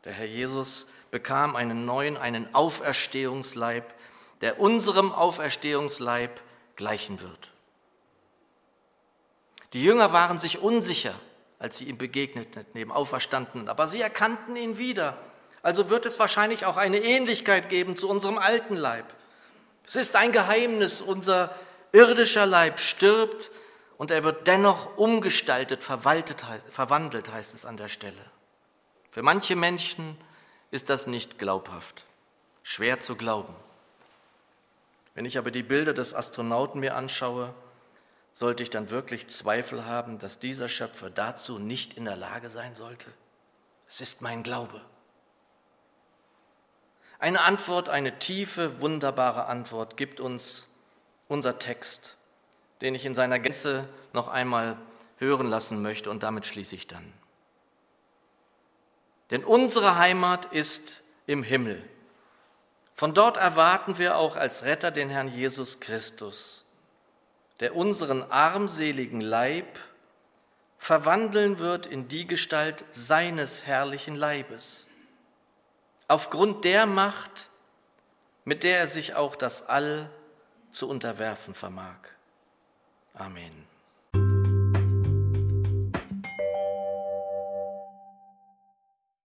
Der 0.04 0.12
Herr 0.12 0.26
Jesus 0.26 0.86
bekam 1.10 1.56
einen 1.56 1.84
neuen, 1.84 2.16
einen 2.16 2.54
Auferstehungsleib, 2.54 3.92
der 4.40 4.60
unserem 4.60 5.12
Auferstehungsleib 5.12 6.40
gleichen 6.76 7.20
wird. 7.20 7.50
Die 9.72 9.82
Jünger 9.82 10.12
waren 10.12 10.38
sich 10.38 10.60
unsicher, 10.60 11.14
als 11.60 11.78
sie 11.78 11.84
ihm 11.84 11.98
begegneten, 11.98 12.64
neben 12.72 12.90
Auferstandenen, 12.90 13.68
aber 13.68 13.86
sie 13.86 14.00
erkannten 14.00 14.56
ihn 14.56 14.78
wieder. 14.78 15.16
Also 15.62 15.90
wird 15.90 16.06
es 16.06 16.18
wahrscheinlich 16.18 16.64
auch 16.64 16.78
eine 16.78 16.98
Ähnlichkeit 16.98 17.68
geben 17.68 17.96
zu 17.96 18.08
unserem 18.08 18.38
alten 18.38 18.74
Leib. 18.74 19.04
Es 19.84 19.94
ist 19.94 20.16
ein 20.16 20.32
Geheimnis, 20.32 21.02
unser 21.02 21.54
irdischer 21.92 22.46
Leib 22.46 22.80
stirbt 22.80 23.50
und 23.98 24.10
er 24.10 24.24
wird 24.24 24.46
dennoch 24.46 24.96
umgestaltet, 24.96 25.84
verwandelt, 25.84 27.30
heißt 27.30 27.54
es 27.54 27.66
an 27.66 27.76
der 27.76 27.88
Stelle. 27.88 28.24
Für 29.10 29.22
manche 29.22 29.54
Menschen 29.54 30.16
ist 30.70 30.88
das 30.88 31.06
nicht 31.06 31.38
glaubhaft, 31.38 32.06
schwer 32.62 33.00
zu 33.00 33.16
glauben. 33.16 33.54
Wenn 35.14 35.26
ich 35.26 35.36
aber 35.36 35.50
die 35.50 35.62
Bilder 35.62 35.92
des 35.92 36.14
Astronauten 36.14 36.80
mir 36.80 36.96
anschaue, 36.96 37.52
sollte 38.32 38.62
ich 38.62 38.70
dann 38.70 38.90
wirklich 38.90 39.28
Zweifel 39.28 39.84
haben, 39.84 40.18
dass 40.18 40.38
dieser 40.38 40.68
Schöpfer 40.68 41.10
dazu 41.10 41.58
nicht 41.58 41.94
in 41.94 42.04
der 42.04 42.16
Lage 42.16 42.50
sein 42.50 42.74
sollte? 42.74 43.10
Es 43.86 44.00
ist 44.00 44.22
mein 44.22 44.42
Glaube. 44.42 44.80
Eine 47.18 47.42
Antwort, 47.42 47.88
eine 47.88 48.18
tiefe, 48.18 48.80
wunderbare 48.80 49.46
Antwort 49.46 49.96
gibt 49.96 50.20
uns 50.20 50.68
unser 51.28 51.58
Text 51.58 52.16
den 52.80 52.94
ich 52.94 53.04
in 53.04 53.14
seiner 53.14 53.38
Gänze 53.38 53.88
noch 54.12 54.28
einmal 54.28 54.76
hören 55.18 55.48
lassen 55.48 55.82
möchte 55.82 56.10
und 56.10 56.22
damit 56.22 56.46
schließe 56.46 56.74
ich 56.74 56.86
dann. 56.86 57.12
Denn 59.30 59.44
unsere 59.44 59.96
Heimat 59.96 60.46
ist 60.46 61.02
im 61.26 61.42
Himmel. 61.42 61.82
Von 62.94 63.14
dort 63.14 63.36
erwarten 63.36 63.98
wir 63.98 64.16
auch 64.16 64.36
als 64.36 64.64
Retter 64.64 64.90
den 64.90 65.08
Herrn 65.08 65.28
Jesus 65.28 65.80
Christus, 65.80 66.59
der 67.60 67.76
unseren 67.76 68.22
armseligen 68.30 69.20
Leib 69.20 69.78
verwandeln 70.78 71.58
wird 71.58 71.86
in 71.86 72.08
die 72.08 72.26
Gestalt 72.26 72.84
seines 72.90 73.66
herrlichen 73.66 74.16
Leibes, 74.16 74.86
aufgrund 76.08 76.64
der 76.64 76.86
Macht, 76.86 77.50
mit 78.44 78.62
der 78.62 78.78
er 78.78 78.88
sich 78.88 79.14
auch 79.14 79.36
das 79.36 79.68
All 79.68 80.10
zu 80.70 80.88
unterwerfen 80.88 81.54
vermag. 81.54 81.98
Amen. 83.12 83.69